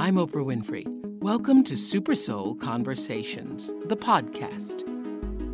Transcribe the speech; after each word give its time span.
I'm 0.00 0.14
Oprah 0.14 0.46
Winfrey. 0.46 0.86
Welcome 1.20 1.62
to 1.64 1.76
Super 1.76 2.14
Soul 2.14 2.54
Conversations, 2.54 3.74
the 3.84 3.98
podcast. 3.98 4.82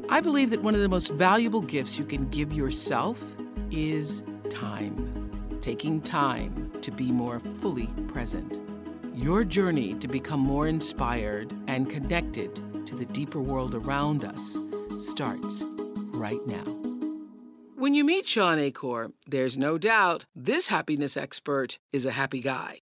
I 0.09 0.21
believe 0.21 0.51
that 0.51 0.63
one 0.63 0.77
of 0.77 0.83
the 0.83 0.89
most 0.89 1.11
valuable 1.11 1.63
gifts 1.63 1.99
you 1.99 2.05
can 2.05 2.29
give 2.29 2.53
yourself 2.53 3.35
is 3.73 4.23
time. 4.49 5.59
Taking 5.61 6.01
time 6.01 6.71
to 6.81 6.93
be 6.93 7.11
more 7.11 7.41
fully 7.41 7.89
present. 8.07 8.61
Your 9.17 9.43
journey 9.43 9.95
to 9.95 10.07
become 10.07 10.39
more 10.39 10.69
inspired 10.69 11.53
and 11.67 11.91
connected 11.91 12.55
to 12.87 12.95
the 12.95 13.07
deeper 13.07 13.41
world 13.41 13.75
around 13.75 14.25
us 14.25 14.61
starts 14.99 15.65
right 16.15 16.47
now. 16.47 16.65
When 17.75 17.95
you 17.95 18.05
meet 18.05 18.29
Shawn 18.29 18.61
Achor, 18.61 19.11
there's 19.27 19.59
no 19.59 19.77
doubt 19.77 20.25
this 20.37 20.69
happiness 20.69 21.17
expert 21.17 21.81
is 21.93 22.07
a 22.07 22.13
happy 22.13 22.39
guy. 22.39 22.83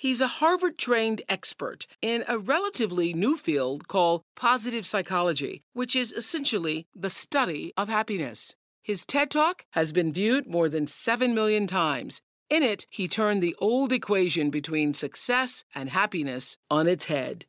He's 0.00 0.20
a 0.20 0.28
Harvard 0.28 0.78
trained 0.78 1.22
expert 1.28 1.88
in 2.00 2.22
a 2.28 2.38
relatively 2.38 3.12
new 3.12 3.36
field 3.36 3.88
called 3.88 4.22
positive 4.36 4.86
psychology, 4.86 5.64
which 5.72 5.96
is 5.96 6.12
essentially 6.12 6.86
the 6.94 7.10
study 7.10 7.72
of 7.76 7.88
happiness. 7.88 8.54
His 8.80 9.04
TED 9.04 9.28
Talk 9.28 9.66
has 9.72 9.90
been 9.90 10.12
viewed 10.12 10.46
more 10.46 10.68
than 10.68 10.86
7 10.86 11.34
million 11.34 11.66
times. 11.66 12.22
In 12.48 12.62
it, 12.62 12.86
he 12.90 13.08
turned 13.08 13.42
the 13.42 13.56
old 13.58 13.92
equation 13.92 14.50
between 14.50 14.94
success 14.94 15.64
and 15.74 15.90
happiness 15.90 16.56
on 16.70 16.86
its 16.86 17.06
head. 17.06 17.46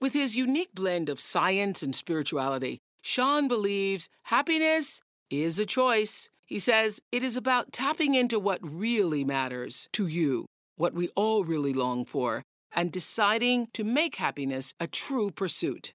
With 0.00 0.14
his 0.14 0.38
unique 0.38 0.74
blend 0.74 1.10
of 1.10 1.20
science 1.20 1.82
and 1.82 1.94
spirituality, 1.94 2.80
Shawn 3.02 3.46
believes 3.46 4.08
happiness 4.22 5.02
is 5.28 5.58
a 5.58 5.66
choice. 5.66 6.30
He 6.46 6.60
says 6.60 7.02
it 7.12 7.22
is 7.22 7.36
about 7.36 7.72
tapping 7.72 8.14
into 8.14 8.40
what 8.40 8.58
really 8.62 9.22
matters 9.22 9.86
to 9.92 10.06
you 10.06 10.46
what 10.80 10.94
we 10.94 11.10
all 11.14 11.44
really 11.44 11.74
long 11.74 12.06
for, 12.06 12.42
and 12.72 12.90
deciding 12.90 13.68
to 13.74 13.84
make 13.84 14.16
happiness 14.16 14.72
a 14.80 14.86
true 14.86 15.30
pursuit. 15.30 15.92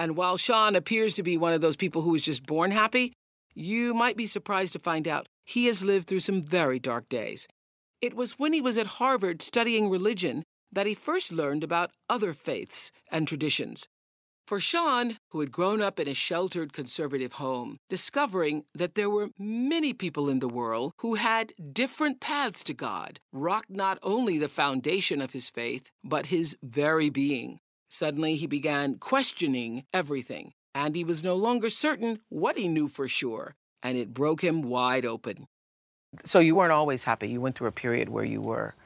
And 0.00 0.16
while 0.16 0.36
Shawn 0.36 0.74
appears 0.74 1.14
to 1.14 1.22
be 1.22 1.36
one 1.36 1.52
of 1.52 1.60
those 1.60 1.76
people 1.76 2.02
who 2.02 2.10
was 2.10 2.22
just 2.22 2.44
born 2.44 2.72
happy, 2.72 3.12
you 3.54 3.94
might 3.94 4.16
be 4.16 4.26
surprised 4.26 4.72
to 4.72 4.80
find 4.80 5.06
out 5.06 5.28
he 5.44 5.66
has 5.66 5.84
lived 5.84 6.08
through 6.08 6.20
some 6.20 6.42
very 6.42 6.80
dark 6.80 7.08
days. 7.08 7.46
It 8.02 8.14
was 8.14 8.36
when 8.36 8.52
he 8.52 8.60
was 8.60 8.76
at 8.76 8.98
Harvard 8.98 9.42
studying 9.42 9.88
religion 9.88 10.42
that 10.72 10.88
he 10.88 10.94
first 10.94 11.30
learned 11.30 11.62
about 11.62 11.92
other 12.10 12.34
faiths 12.34 12.90
and 13.12 13.28
traditions. 13.28 13.86
For 14.46 14.60
Shawn, 14.60 15.18
who 15.30 15.40
had 15.40 15.50
grown 15.50 15.82
up 15.82 15.98
in 15.98 16.06
a 16.06 16.14
sheltered 16.14 16.72
conservative 16.72 17.32
home, 17.32 17.78
discovering 17.88 18.64
that 18.76 18.94
there 18.94 19.10
were 19.10 19.30
many 19.40 19.92
people 19.92 20.28
in 20.28 20.38
the 20.38 20.48
world 20.48 20.92
who 20.98 21.16
had 21.16 21.52
different 21.72 22.20
paths 22.20 22.62
to 22.64 22.72
God 22.72 23.18
rocked 23.32 23.70
not 23.70 23.98
only 24.04 24.38
the 24.38 24.48
foundation 24.48 25.20
of 25.20 25.32
his 25.32 25.50
faith, 25.50 25.90
but 26.04 26.26
his 26.26 26.56
very 26.62 27.10
being. 27.10 27.58
Suddenly, 27.88 28.36
he 28.36 28.46
began 28.46 28.98
questioning 28.98 29.84
everything, 29.92 30.52
and 30.76 30.94
he 30.94 31.02
was 31.02 31.24
no 31.24 31.34
longer 31.34 31.68
certain 31.68 32.20
what 32.28 32.56
he 32.56 32.68
knew 32.68 32.86
for 32.86 33.08
sure, 33.08 33.56
and 33.82 33.98
it 33.98 34.14
broke 34.14 34.44
him 34.44 34.62
wide 34.62 35.04
open. 35.04 35.48
So, 36.24 36.38
you 36.38 36.54
weren't 36.54 36.70
always 36.70 37.02
happy. 37.02 37.28
You 37.28 37.40
went 37.40 37.56
through 37.56 37.66
a 37.66 37.72
period 37.72 38.10
where 38.10 38.24
you 38.24 38.40
were 38.40 38.76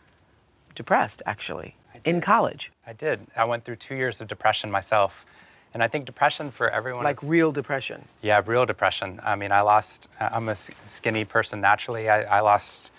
depressed, 0.75 1.20
actually, 1.27 1.77
in 2.06 2.22
college. 2.22 2.72
I 2.86 2.94
did. 2.94 3.27
I 3.36 3.44
went 3.44 3.66
through 3.66 3.77
two 3.77 3.94
years 3.94 4.22
of 4.22 4.28
depression 4.28 4.70
myself. 4.70 5.27
And 5.73 5.83
I 5.83 5.89
think 5.89 6.05
depression 6.05 6.51
for 6.51 6.69
everyone 6.69 7.05
like 7.05 7.23
real 7.23 7.53
depression. 7.53 8.07
Yeah, 8.23 8.43
real 8.45 8.67
depression. 8.67 9.21
I 9.23 9.37
mean, 9.37 9.53
I 9.53 9.61
lost. 9.61 10.09
I'm 10.19 10.49
a 10.49 10.57
skinny 10.89 11.25
person 11.25 11.61
naturally. 11.61 12.09
I, 12.09 12.23
I 12.23 12.41
lost, 12.41 12.91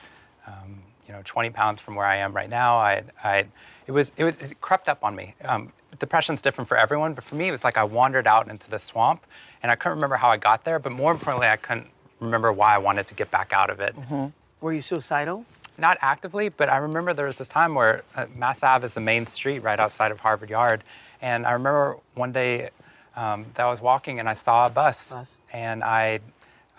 um, 0.48 0.82
you 1.08 1.14
know, 1.14 1.22
20 1.26 1.50
pounds 1.50 1.82
from 1.82 1.96
where 1.96 2.06
I 2.06 2.18
am 2.18 2.34
right 2.34 2.50
now. 2.50 2.78
I, 2.78 3.04
I, 3.24 3.46
it 3.88 3.92
was, 3.92 4.14
it 4.16 4.24
was, 4.24 4.36
it 4.40 4.62
crept 4.62 4.88
up 4.88 5.04
on 5.04 5.16
me. 5.16 5.36
Um, 5.44 5.74
depression's 6.00 6.42
different 6.42 6.70
for 6.70 6.78
everyone, 6.78 7.14
but 7.14 7.26
for 7.26 7.36
me, 7.36 7.50
it 7.50 7.52
was 7.52 7.64
like 7.64 7.78
I 7.78 7.84
wandered 7.84 8.26
out 8.26 8.50
into 8.50 8.70
the 8.70 8.80
swamp, 8.80 9.26
and 9.62 9.72
I 9.72 9.76
couldn't 9.76 9.98
remember 9.98 10.16
how 10.16 10.30
I 10.30 10.38
got 10.38 10.64
there. 10.64 10.80
But 10.80 10.94
more 10.94 11.12
importantly, 11.12 11.48
I 11.48 11.58
couldn't 11.58 11.88
remember 12.22 12.54
why 12.54 12.74
I 12.76 12.78
wanted 12.78 13.08
to 13.08 13.14
get 13.14 13.30
back 13.32 13.52
out 13.52 13.70
of 13.70 13.82
it. 13.82 13.96
Mm-hmm. 13.96 14.28
Were 14.62 14.72
you 14.72 14.82
suicidal? 14.82 15.46
Not 15.78 15.98
actively, 16.02 16.50
but 16.50 16.70
I 16.70 16.78
remember 16.78 17.14
there 17.14 17.26
was 17.26 17.38
this 17.38 17.48
time 17.48 17.76
where 17.76 18.04
uh, 18.16 18.28
Mass 18.36 18.62
Ave 18.62 18.86
is 18.86 18.94
the 18.94 19.02
main 19.02 19.26
street 19.26 19.60
right 19.60 19.80
outside 19.80 20.12
of 20.12 20.20
Harvard 20.20 20.50
Yard, 20.50 20.84
and 21.22 21.46
I 21.46 21.52
remember 21.52 21.98
one 22.16 22.32
day 22.32 22.70
um, 23.16 23.46
that 23.56 23.64
I 23.64 23.70
was 23.70 23.82
walking 23.82 24.20
and 24.20 24.28
I 24.28 24.34
saw 24.34 24.68
a 24.68 24.70
bus, 24.70 25.10
bus. 25.10 25.38
and 25.54 25.84
I, 25.84 26.20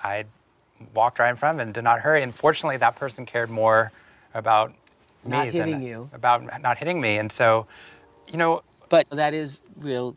I 0.02 0.24
walked 0.94 1.18
right 1.18 1.30
in 1.30 1.36
front 1.36 1.56
of 1.56 1.60
it 1.60 1.64
and 1.64 1.74
did 1.74 1.84
not 1.84 2.00
hurry. 2.00 2.22
And 2.22 2.34
fortunately, 2.34 2.76
that 2.78 2.96
person 2.96 3.24
cared 3.26 3.50
more 3.50 3.92
about 4.34 4.72
not 5.24 5.46
me 5.46 5.52
hitting 5.52 5.72
than 5.72 5.82
you. 5.82 6.10
about 6.12 6.62
not 6.62 6.78
hitting 6.78 7.00
me. 7.00 7.18
And 7.18 7.30
so, 7.30 7.66
you 8.26 8.36
know. 8.36 8.62
But 8.88 9.08
that 9.10 9.34
is 9.34 9.60
real 9.76 10.16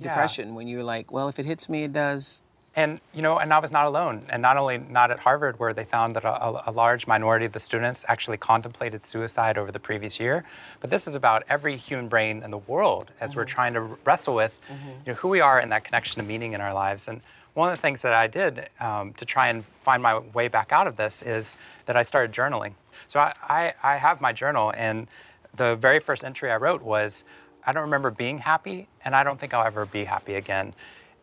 depression 0.00 0.48
yeah. 0.48 0.54
when 0.54 0.68
you're 0.68 0.84
like, 0.84 1.10
well, 1.10 1.28
if 1.28 1.38
it 1.38 1.46
hits 1.46 1.68
me, 1.68 1.84
it 1.84 1.92
does. 1.92 2.42
And 2.76 3.00
you 3.12 3.22
know, 3.22 3.38
and 3.38 3.52
I 3.52 3.58
was 3.60 3.70
not 3.70 3.86
alone. 3.86 4.26
And 4.28 4.42
not 4.42 4.56
only 4.56 4.78
not 4.78 5.10
at 5.10 5.20
Harvard, 5.20 5.58
where 5.60 5.72
they 5.72 5.84
found 5.84 6.16
that 6.16 6.24
a, 6.24 6.70
a, 6.70 6.72
large 6.72 7.06
minority 7.06 7.46
of 7.46 7.52
the 7.52 7.60
students 7.60 8.04
actually 8.08 8.36
contemplated 8.36 9.02
suicide 9.04 9.56
over 9.56 9.70
the 9.70 9.78
previous 9.78 10.18
year, 10.18 10.44
but 10.80 10.90
this 10.90 11.06
is 11.06 11.14
about 11.14 11.44
every 11.48 11.76
human 11.76 12.08
brain 12.08 12.42
in 12.42 12.50
the 12.50 12.58
world 12.58 13.12
as 13.20 13.30
mm-hmm. 13.30 13.40
we're 13.40 13.44
trying 13.44 13.74
to 13.74 13.80
wrestle 14.04 14.34
with, 14.34 14.52
mm-hmm. 14.68 14.88
you 14.88 15.12
know, 15.12 15.14
who 15.14 15.28
we 15.28 15.40
are 15.40 15.60
and 15.60 15.70
that 15.70 15.84
connection 15.84 16.20
to 16.20 16.26
meaning 16.26 16.52
in 16.52 16.60
our 16.60 16.74
lives. 16.74 17.06
And 17.06 17.20
one 17.54 17.70
of 17.70 17.76
the 17.76 17.80
things 17.80 18.02
that 18.02 18.12
I 18.12 18.26
did 18.26 18.68
um, 18.80 19.12
to 19.14 19.24
try 19.24 19.48
and 19.48 19.64
find 19.84 20.02
my 20.02 20.18
way 20.18 20.48
back 20.48 20.72
out 20.72 20.88
of 20.88 20.96
this 20.96 21.22
is 21.22 21.56
that 21.86 21.96
I 21.96 22.02
started 22.02 22.32
journaling. 22.34 22.72
So 23.08 23.20
I, 23.20 23.32
I, 23.48 23.74
I 23.82 23.96
have 23.96 24.20
my 24.20 24.32
journal, 24.32 24.72
and 24.76 25.06
the 25.54 25.76
very 25.76 26.00
first 26.00 26.24
entry 26.24 26.50
I 26.50 26.56
wrote 26.56 26.82
was, 26.82 27.22
I 27.64 27.72
don't 27.72 27.82
remember 27.82 28.10
being 28.10 28.38
happy, 28.38 28.88
and 29.04 29.14
I 29.14 29.22
don't 29.22 29.38
think 29.38 29.54
I'll 29.54 29.64
ever 29.64 29.86
be 29.86 30.04
happy 30.04 30.34
again. 30.34 30.74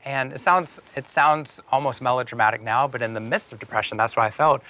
And 0.05 0.33
it 0.33 0.41
sounds 0.41 0.79
it 0.95 1.07
sounds 1.07 1.59
almost 1.71 2.01
melodramatic 2.01 2.61
now, 2.61 2.87
but 2.87 3.01
in 3.01 3.13
the 3.13 3.19
midst 3.19 3.51
of 3.53 3.59
depression, 3.59 3.97
that's 3.97 4.15
what 4.15 4.25
I 4.25 4.31
felt. 4.31 4.61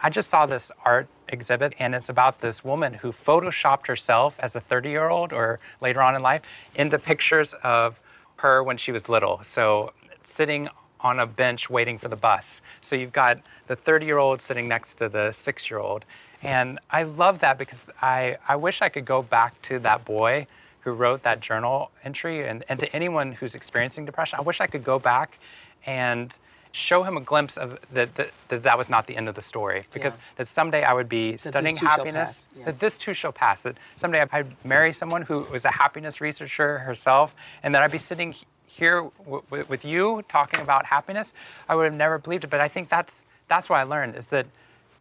I 0.00 0.10
just 0.10 0.30
saw 0.30 0.46
this 0.46 0.70
art 0.84 1.08
exhibit, 1.28 1.74
and 1.78 1.94
it's 1.94 2.08
about 2.08 2.40
this 2.40 2.62
woman 2.64 2.94
who 2.94 3.12
photoshopped 3.12 3.88
herself 3.88 4.34
as 4.38 4.54
a 4.54 4.60
30 4.60 4.90
year 4.90 5.08
old 5.08 5.32
or 5.32 5.58
later 5.80 6.00
on 6.02 6.14
in 6.14 6.22
life 6.22 6.42
into 6.76 6.98
pictures 6.98 7.54
of 7.62 8.00
her 8.36 8.62
when 8.62 8.76
she 8.76 8.92
was 8.92 9.08
little. 9.08 9.40
So, 9.44 9.92
sitting 10.22 10.68
on 11.00 11.18
a 11.18 11.26
bench 11.26 11.68
waiting 11.68 11.98
for 11.98 12.08
the 12.08 12.16
bus. 12.16 12.62
So, 12.80 12.94
you've 12.94 13.12
got 13.12 13.40
the 13.66 13.76
30 13.76 14.06
year 14.06 14.18
old 14.18 14.40
sitting 14.40 14.68
next 14.68 14.94
to 14.98 15.08
the 15.08 15.32
six 15.32 15.68
year 15.68 15.80
old. 15.80 16.04
And 16.42 16.78
I 16.90 17.02
love 17.02 17.40
that 17.40 17.58
because 17.58 17.84
I, 18.00 18.36
I 18.46 18.54
wish 18.54 18.80
I 18.80 18.88
could 18.88 19.04
go 19.04 19.22
back 19.22 19.60
to 19.62 19.80
that 19.80 20.04
boy 20.04 20.46
who 20.88 20.94
wrote 20.94 21.22
that 21.22 21.40
journal 21.40 21.90
entry 22.02 22.48
and, 22.48 22.64
and 22.68 22.78
to 22.80 22.96
anyone 22.96 23.32
who's 23.32 23.54
experiencing 23.54 24.04
depression, 24.06 24.38
I 24.38 24.42
wish 24.42 24.60
I 24.60 24.66
could 24.66 24.84
go 24.84 24.98
back 24.98 25.38
and 25.84 26.32
show 26.72 27.02
him 27.02 27.16
a 27.16 27.20
glimpse 27.20 27.56
of 27.56 27.78
that 27.92 28.14
that, 28.14 28.30
that, 28.48 28.62
that 28.62 28.78
was 28.78 28.88
not 28.88 29.06
the 29.06 29.16
end 29.16 29.28
of 29.28 29.34
the 29.34 29.42
story 29.42 29.84
because 29.92 30.12
yeah. 30.12 30.36
that 30.36 30.48
someday 30.48 30.82
I 30.82 30.92
would 30.92 31.08
be 31.08 31.32
that 31.32 31.40
studying 31.40 31.76
happiness 31.76 32.48
yes. 32.56 32.66
that 32.66 32.80
this 32.80 32.98
too 32.98 33.14
shall 33.14 33.32
pass 33.32 33.62
that 33.62 33.76
someday 33.96 34.24
I'd 34.30 34.54
marry 34.64 34.92
someone 34.92 35.22
who 35.22 35.40
was 35.50 35.64
a 35.64 35.70
happiness 35.70 36.20
researcher 36.20 36.78
herself 36.78 37.34
and 37.62 37.74
that 37.74 37.82
I'd 37.82 37.90
be 37.90 37.98
sitting 37.98 38.34
here 38.66 39.00
w- 39.24 39.42
w- 39.50 39.64
with 39.66 39.82
you 39.84 40.22
talking 40.28 40.60
about 40.60 40.84
happiness 40.84 41.32
I 41.70 41.74
would 41.74 41.84
have 41.84 41.94
never 41.94 42.18
believed 42.18 42.44
it 42.44 42.50
but 42.50 42.60
I 42.60 42.68
think 42.68 42.90
that's 42.90 43.24
that's 43.48 43.68
what 43.70 43.78
I 43.78 43.84
learned 43.84 44.14
is 44.14 44.26
that 44.26 44.46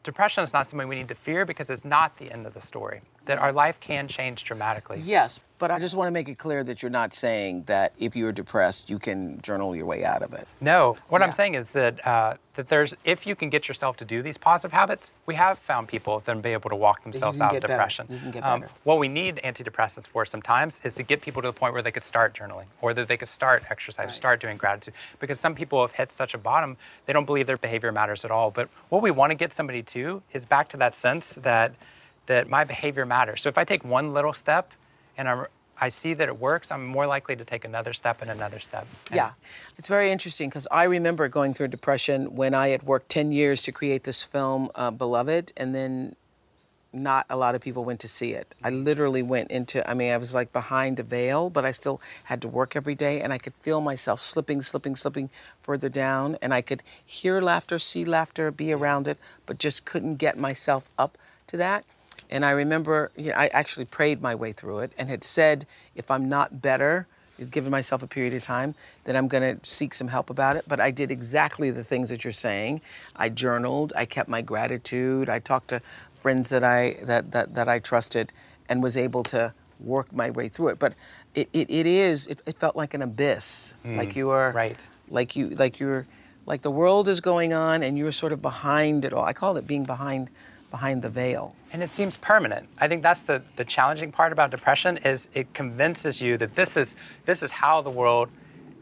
depression 0.03 0.45
is 0.45 0.53
not 0.53 0.67
something 0.67 0.87
we 0.87 0.95
need 0.95 1.09
to 1.09 1.15
fear 1.15 1.45
because 1.45 1.69
it's 1.69 1.85
not 1.85 2.17
the 2.17 2.31
end 2.31 2.47
of 2.47 2.53
the 2.53 2.61
story 2.61 3.01
that 3.27 3.37
our 3.37 3.51
life 3.51 3.79
can 3.79 4.07
change 4.07 4.43
dramatically. 4.43 4.99
Yes, 5.03 5.39
but 5.59 5.71
I 5.71 5.79
just 5.79 5.95
want 5.95 6.07
to 6.07 6.11
make 6.11 6.29
it 6.29 6.37
clear 6.37 6.63
that 6.63 6.81
you're 6.81 6.89
not 6.89 7.13
saying 7.13 7.63
that 7.63 7.93
if 7.97 8.15
you're 8.15 8.31
depressed, 8.31 8.89
you 8.89 8.99
can 8.99 9.41
journal 9.41 9.75
your 9.75 9.85
way 9.85 10.03
out 10.03 10.21
of 10.21 10.33
it. 10.33 10.47
No, 10.61 10.97
what 11.09 11.19
yeah. 11.19 11.27
I'm 11.27 11.33
saying 11.33 11.55
is 11.55 11.71
that 11.71 12.05
uh, 12.05 12.35
that 12.55 12.69
there's 12.69 12.93
if 13.03 13.25
you 13.25 13.35
can 13.35 13.49
get 13.49 13.67
yourself 13.67 13.97
to 13.97 14.05
do 14.05 14.21
these 14.21 14.37
positive 14.37 14.71
habits, 14.71 15.11
we 15.25 15.35
have 15.35 15.57
found 15.59 15.87
people 15.87 16.21
that 16.25 16.41
be 16.41 16.53
able 16.53 16.69
to 16.69 16.75
walk 16.75 17.03
themselves 17.03 17.41
out 17.41 17.55
of 17.55 17.61
depression. 17.61 18.07
You 18.09 18.19
can 18.19 18.31
get 18.31 18.43
um, 18.43 18.65
what 18.83 18.99
we 18.99 19.07
need 19.07 19.41
antidepressants 19.43 20.07
for 20.07 20.25
sometimes 20.25 20.79
is 20.83 20.95
to 20.95 21.03
get 21.03 21.21
people 21.21 21.41
to 21.41 21.47
the 21.47 21.53
point 21.53 21.73
where 21.73 21.81
they 21.81 21.91
could 21.91 22.03
start 22.03 22.37
journaling, 22.37 22.65
or 22.81 22.93
that 22.93 23.07
they 23.07 23.17
could 23.17 23.27
start 23.27 23.63
exercise, 23.69 24.05
right. 24.05 24.13
start 24.13 24.39
doing 24.39 24.57
gratitude. 24.57 24.93
Because 25.19 25.39
some 25.39 25.55
people 25.55 25.81
have 25.81 25.93
hit 25.93 26.11
such 26.11 26.33
a 26.33 26.37
bottom, 26.37 26.77
they 27.07 27.13
don't 27.13 27.25
believe 27.25 27.47
their 27.47 27.57
behavior 27.57 27.91
matters 27.91 28.23
at 28.23 28.31
all. 28.31 28.51
But 28.51 28.69
what 28.89 29.01
we 29.01 29.11
want 29.11 29.31
to 29.31 29.35
get 29.35 29.53
somebody 29.53 29.81
to 29.83 30.21
is 30.33 30.45
back 30.45 30.69
to 30.69 30.77
that 30.77 30.93
sense 30.93 31.33
that 31.41 31.73
that 32.27 32.49
my 32.49 32.63
behavior 32.63 33.05
matters. 33.05 33.41
So 33.41 33.49
if 33.49 33.57
I 33.57 33.63
take 33.63 33.83
one 33.83 34.13
little 34.13 34.33
step 34.33 34.71
and 35.17 35.27
I'm, 35.27 35.47
I 35.79 35.89
see 35.89 36.13
that 36.13 36.27
it 36.27 36.39
works, 36.39 36.71
I'm 36.71 36.85
more 36.85 37.05
likely 37.05 37.35
to 37.35 37.45
take 37.45 37.65
another 37.65 37.93
step 37.93 38.21
and 38.21 38.31
another 38.31 38.59
step. 38.59 38.87
And 39.07 39.17
yeah, 39.17 39.31
it's 39.77 39.89
very 39.89 40.11
interesting 40.11 40.49
because 40.49 40.67
I 40.71 40.83
remember 40.83 41.27
going 41.27 41.53
through 41.53 41.67
depression 41.69 42.35
when 42.35 42.53
I 42.53 42.69
had 42.69 42.83
worked 42.83 43.09
10 43.09 43.31
years 43.31 43.63
to 43.63 43.71
create 43.71 44.03
this 44.03 44.23
film, 44.23 44.69
uh, 44.75 44.91
Beloved, 44.91 45.53
and 45.57 45.75
then 45.75 46.15
not 46.93 47.25
a 47.29 47.37
lot 47.37 47.53
of 47.53 47.61
people 47.61 47.83
went 47.85 47.99
to 47.99 48.07
see 48.07 48.31
it. 48.31 48.55
I 48.63 48.69
literally 48.69 49.21
went 49.21 49.51
into, 49.51 49.87
I 49.87 49.93
mean, 49.93 50.11
I 50.11 50.17
was 50.17 50.33
like 50.33 50.51
behind 50.51 50.99
a 50.99 51.03
veil, 51.03 51.49
but 51.49 51.65
I 51.65 51.71
still 51.71 52.01
had 52.23 52.41
to 52.41 52.47
work 52.47 52.75
every 52.75 52.95
day 52.95 53.21
and 53.21 53.31
I 53.31 53.37
could 53.37 53.53
feel 53.53 53.81
myself 53.81 54.19
slipping, 54.19 54.61
slipping, 54.61 54.95
slipping 54.95 55.29
further 55.61 55.89
down. 55.89 56.37
And 56.41 56.53
I 56.53 56.61
could 56.61 56.81
hear 57.05 57.41
laughter, 57.41 57.77
see 57.77 58.05
laughter, 58.05 58.51
be 58.51 58.71
around 58.73 59.07
it, 59.07 59.19
but 59.45 59.59
just 59.59 59.85
couldn't 59.85 60.15
get 60.15 60.37
myself 60.37 60.89
up 60.97 61.17
to 61.47 61.57
that. 61.57 61.85
And 62.29 62.45
I 62.45 62.51
remember, 62.51 63.11
you 63.15 63.31
know, 63.31 63.37
I 63.37 63.47
actually 63.47 63.85
prayed 63.85 64.21
my 64.21 64.35
way 64.35 64.51
through 64.51 64.79
it 64.79 64.91
and 64.97 65.09
had 65.09 65.23
said, 65.23 65.65
if 65.95 66.11
I'm 66.11 66.27
not 66.27 66.61
better, 66.61 67.07
given 67.51 67.71
myself 67.71 68.03
a 68.03 68.07
period 68.07 68.33
of 68.33 68.43
time, 68.43 68.75
that 69.03 69.15
I'm 69.15 69.27
going 69.27 69.59
to 69.59 69.65
seek 69.65 69.93
some 69.93 70.07
help 70.07 70.29
about 70.29 70.55
it. 70.55 70.65
But 70.67 70.79
I 70.79 70.91
did 70.91 71.11
exactly 71.11 71.71
the 71.71 71.83
things 71.83 72.09
that 72.09 72.23
you're 72.23 72.33
saying. 72.33 72.81
I 73.15 73.29
journaled. 73.29 73.93
I 73.95 74.05
kept 74.05 74.29
my 74.29 74.41
gratitude. 74.41 75.29
I 75.29 75.39
talked 75.39 75.69
to 75.69 75.81
friends 76.15 76.49
that 76.49 76.63
I 76.63 76.97
that 77.03 77.31
that, 77.31 77.55
that 77.55 77.69
I 77.69 77.79
trusted, 77.79 78.33
and 78.69 78.81
was 78.81 78.97
able 78.97 79.23
to 79.23 79.53
work 79.79 80.11
my 80.11 80.31
way 80.31 80.47
through 80.47 80.69
it. 80.69 80.79
But 80.79 80.95
it, 81.35 81.49
it, 81.53 81.69
it 81.69 81.85
is. 81.85 82.27
It, 82.27 82.41
it 82.47 82.57
felt 82.57 82.75
like 82.75 82.93
an 82.93 83.01
abyss. 83.01 83.75
Mm. 83.85 83.97
like 83.97 84.15
you 84.15 84.27
were. 84.27 84.51
right. 84.51 84.77
Like 85.09 85.35
you 85.37 85.49
like 85.49 85.79
you're 85.79 86.05
like 86.45 86.63
the 86.63 86.71
world 86.71 87.07
is 87.07 87.21
going 87.21 87.53
on 87.53 87.83
and 87.83 87.97
you're 87.97 88.11
sort 88.11 88.33
of 88.33 88.41
behind 88.41 89.05
it 89.05 89.13
all. 89.13 89.23
I 89.23 89.33
call 89.33 89.55
it 89.57 89.67
being 89.67 89.85
behind 89.85 90.29
behind 90.71 91.01
the 91.01 91.09
veil. 91.09 91.55
And 91.73 91.83
it 91.83 91.91
seems 91.91 92.17
permanent. 92.17 92.67
I 92.79 92.87
think 92.87 93.03
that's 93.03 93.23
the, 93.23 93.41
the 93.55 93.65
challenging 93.65 94.11
part 94.11 94.31
about 94.31 94.51
depression 94.51 94.97
is 94.97 95.27
it 95.33 95.53
convinces 95.53 96.21
you 96.21 96.37
that 96.37 96.55
this 96.55 96.77
is 96.77 96.95
this 97.25 97.43
is 97.43 97.51
how 97.51 97.81
the 97.81 97.89
world 97.89 98.29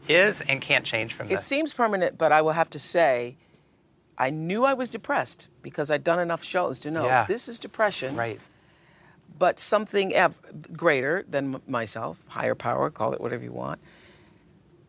is 0.08 0.40
and 0.42 0.60
can't 0.60 0.84
change 0.84 1.14
from 1.14 1.28
this. 1.28 1.42
It 1.42 1.46
seems 1.46 1.74
permanent, 1.74 2.16
but 2.16 2.30
I 2.32 2.42
will 2.42 2.52
have 2.52 2.70
to 2.70 2.78
say, 2.78 3.36
I 4.18 4.30
knew 4.30 4.64
I 4.64 4.72
was 4.74 4.90
depressed 4.90 5.48
because 5.62 5.90
I'd 5.90 6.04
done 6.04 6.20
enough 6.20 6.44
shows 6.44 6.78
to 6.80 6.90
know 6.90 7.06
Yeah. 7.06 7.24
this 7.26 7.48
is 7.48 7.58
depression. 7.58 8.16
right. 8.16 8.40
But 9.38 9.58
something 9.58 10.14
greater 10.72 11.24
than 11.28 11.56
m- 11.56 11.62
myself, 11.68 12.24
higher 12.28 12.54
power, 12.54 12.88
call 12.88 13.12
it 13.12 13.20
whatever 13.20 13.44
you 13.44 13.52
want. 13.52 13.80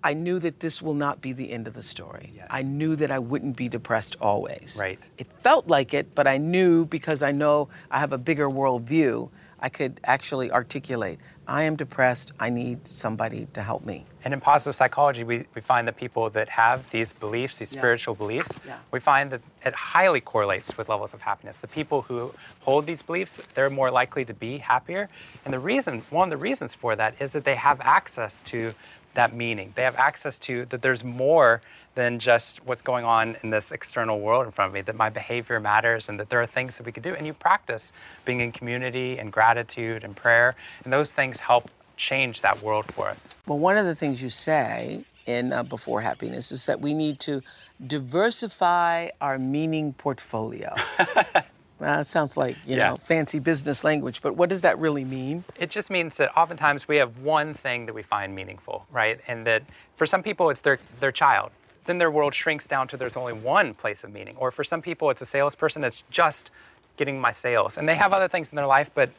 I 0.08 0.14
knew 0.14 0.40
that 0.40 0.62
this 0.62 0.82
will 0.82 0.94
not 0.94 1.20
be 1.20 1.34
the 1.34 1.52
end 1.52 1.68
of 1.68 1.74
the 1.74 1.82
story. 1.84 2.32
Yes. 2.34 2.48
I 2.50 2.62
knew 2.62 2.96
that 2.96 3.12
I 3.12 3.20
wouldn't 3.20 3.58
be 3.58 3.68
depressed 3.68 4.16
always. 4.22 4.78
Right. 4.80 4.98
It 5.18 5.28
felt 5.42 5.68
like 5.68 5.94
it, 5.94 6.16
but 6.16 6.28
I 6.28 6.38
knew 6.38 6.86
because 6.86 7.22
I 7.22 7.34
know 7.34 7.68
I 7.92 8.00
have 8.00 8.14
a 8.14 8.18
bigger 8.18 8.48
worldview, 8.48 9.30
I 9.60 9.68
could 9.68 10.00
actually 10.06 10.50
articulate 10.50 11.20
I 11.48 11.64
am 11.64 11.78
depressed, 11.78 12.34
I 12.42 12.50
need 12.50 12.86
somebody 12.86 13.48
to 13.54 13.62
help 13.62 13.86
me. 13.86 14.06
And 14.26 14.34
in 14.34 14.42
positive 14.42 14.76
psychology, 14.76 15.24
we, 15.24 15.46
we 15.56 15.62
find 15.62 15.88
that 15.88 15.96
people 15.96 16.30
that 16.32 16.50
have 16.50 16.90
these 16.92 17.14
beliefs, 17.14 17.60
these 17.60 17.74
Yeah. 17.74 17.80
spiritual 17.80 18.16
beliefs, 18.16 18.52
Yeah. 18.68 18.76
we 18.92 19.00
find 19.00 19.32
that 19.32 19.40
it 19.66 19.74
highly 19.74 20.20
correlates 20.20 20.78
with 20.78 20.90
levels 20.90 21.14
of 21.14 21.22
happiness. 21.22 21.56
The 21.62 21.68
people 21.70 22.02
who 22.02 22.34
hold 22.60 22.86
these 22.86 23.02
beliefs, 23.02 23.48
they're 23.54 23.70
more 23.70 23.90
likely 23.92 24.26
to 24.26 24.34
be 24.34 24.58
happier. 24.58 25.08
And 25.46 25.54
the 25.54 25.60
reason, 25.60 26.04
one 26.10 26.28
of 26.28 26.32
the 26.38 26.44
reasons 26.44 26.74
for 26.74 26.98
that 26.98 27.16
is 27.22 27.32
that 27.32 27.46
they 27.46 27.56
have 27.56 27.80
access 27.80 28.42
to 28.48 28.74
that 29.18 29.36
meaning. 29.36 29.74
They 29.76 29.84
have 29.84 29.96
access 29.96 30.40
to 30.40 30.66
that 30.66 30.82
there's 30.82 31.04
more 31.04 31.62
than 31.96 32.20
just 32.20 32.64
what's 32.66 32.84
going 32.84 33.04
on 33.04 33.36
in 33.42 33.50
this 33.50 33.72
external 33.72 34.20
world 34.20 34.46
in 34.46 34.52
front 34.52 34.70
of 34.70 34.74
me, 34.74 34.82
that 34.82 34.96
my 34.96 35.10
behavior 35.10 35.60
matters 35.60 36.08
and 36.08 36.20
that 36.20 36.30
there 36.30 36.42
are 36.42 36.46
things 36.46 36.78
that 36.78 36.86
we 36.86 36.92
can 36.92 37.02
do. 37.02 37.16
And 37.16 37.26
you 37.26 37.34
practice 37.34 37.92
being 38.24 38.40
in 38.40 38.52
community 38.52 39.18
and 39.18 39.34
gratitude 39.34 40.04
and 40.04 40.16
prayer, 40.16 40.56
and 40.84 40.94
those 40.94 41.12
things 41.12 41.40
help 41.40 41.70
change 41.98 42.42
that 42.42 42.62
world 42.62 42.86
for 42.94 43.10
us. 43.10 43.20
Well, 43.48 43.58
one 43.58 43.76
of 43.76 43.86
the 43.86 43.96
things 43.96 44.22
you 44.22 44.30
say 44.30 45.04
in 45.26 45.52
uh, 45.52 45.64
Before 45.64 46.02
Happiness 46.02 46.52
is 46.52 46.68
that 46.68 46.80
we 46.80 46.94
need 46.94 47.20
to 47.22 47.42
diversify 47.86 49.10
our 49.20 49.40
meaning 49.40 49.94
portfolio. 49.94 50.76
uh, 51.82 52.04
sounds 52.04 52.38
like, 52.38 52.56
you 52.66 52.76
Yeah. 52.76 52.90
know, 52.90 52.96
fancy 52.98 53.40
business 53.40 53.84
language, 53.84 54.22
but 54.22 54.36
what 54.36 54.50
does 54.50 54.62
that 54.62 54.78
really 54.80 55.06
mean? 55.06 55.44
It 55.60 55.70
just 55.70 55.90
means 55.90 56.16
that 56.18 56.36
oftentimes 56.38 56.88
we 56.88 56.98
have 56.98 57.18
one 57.20 57.54
thing 57.54 57.86
that 57.86 57.94
we 57.94 58.04
find 58.04 58.36
meaningful, 58.36 58.86
right? 58.92 59.20
And 59.28 59.46
that 59.48 59.64
for 59.96 60.06
some 60.06 60.24
people 60.24 60.50
it's 60.50 60.62
their 60.62 60.80
their 61.00 61.12
child. 61.12 61.52
Then 61.86 61.98
their 62.00 62.12
world 62.12 62.34
shrinks 62.34 62.68
down 62.68 62.88
to 62.90 62.98
there's 62.98 63.16
only 63.16 63.34
one 63.34 63.74
place 63.74 64.04
of 64.04 64.12
meaning. 64.12 64.36
Or 64.38 64.52
for 64.52 64.64
some 64.64 64.82
people 64.82 65.10
it's 65.10 65.22
a 65.22 65.26
salesperson 65.26 65.82
that's 65.82 66.04
just 66.12 66.52
getting 66.98 67.20
my 67.22 67.32
sales. 67.32 67.78
And 67.78 67.88
they 67.88 67.96
have 67.96 68.12
other 68.14 68.28
things 68.28 68.50
in 68.50 68.56
their 68.56 68.68
life, 68.68 68.90
but 68.94 69.10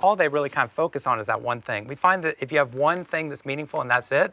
all 0.00 0.14
they 0.14 0.28
really 0.28 0.48
kind 0.48 0.64
of 0.64 0.72
focus 0.72 1.06
on 1.06 1.18
is 1.20 1.26
that 1.26 1.40
one 1.40 1.60
thing. 1.60 1.86
We 1.88 1.94
find 1.94 2.22
that 2.24 2.36
if 2.40 2.52
you 2.52 2.58
have 2.58 2.74
one 2.74 3.04
thing 3.04 3.28
that's 3.28 3.44
meaningful 3.44 3.80
and 3.80 3.90
that's 3.90 4.12
it, 4.12 4.32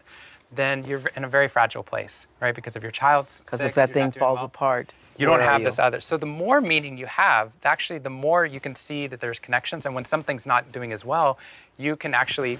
then 0.56 0.84
you're 0.86 1.04
in 1.16 1.24
a 1.24 1.30
very 1.30 1.48
fragile 1.48 1.84
place, 1.84 2.28
right? 2.42 2.56
Because 2.56 2.76
if 2.76 2.84
your 2.84 2.92
child's 2.92 3.40
Because 3.40 3.62
if 3.62 3.76
that 3.76 3.92
thing 3.92 4.12
falls 4.12 4.40
well, 4.40 4.46
apart, 4.46 4.94
you 5.18 5.26
don't 5.26 5.40
have 5.40 5.62
you? 5.62 5.68
this 5.68 5.80
other. 5.80 6.02
So 6.02 6.18
the 6.18 6.26
more 6.26 6.62
meaning 6.62 6.98
you 6.98 7.06
have, 7.06 7.52
actually, 7.64 8.00
the 8.00 8.10
more 8.10 8.46
you 8.46 8.60
can 8.60 8.76
see 8.76 9.08
that 9.08 9.20
there's 9.22 9.40
connections. 9.40 9.86
And 9.86 9.96
when 9.96 10.06
something's 10.06 10.46
not 10.46 10.72
doing 10.72 10.92
as 10.92 11.06
well, 11.06 11.40
you 11.78 11.96
can 11.96 12.14
actually 12.14 12.60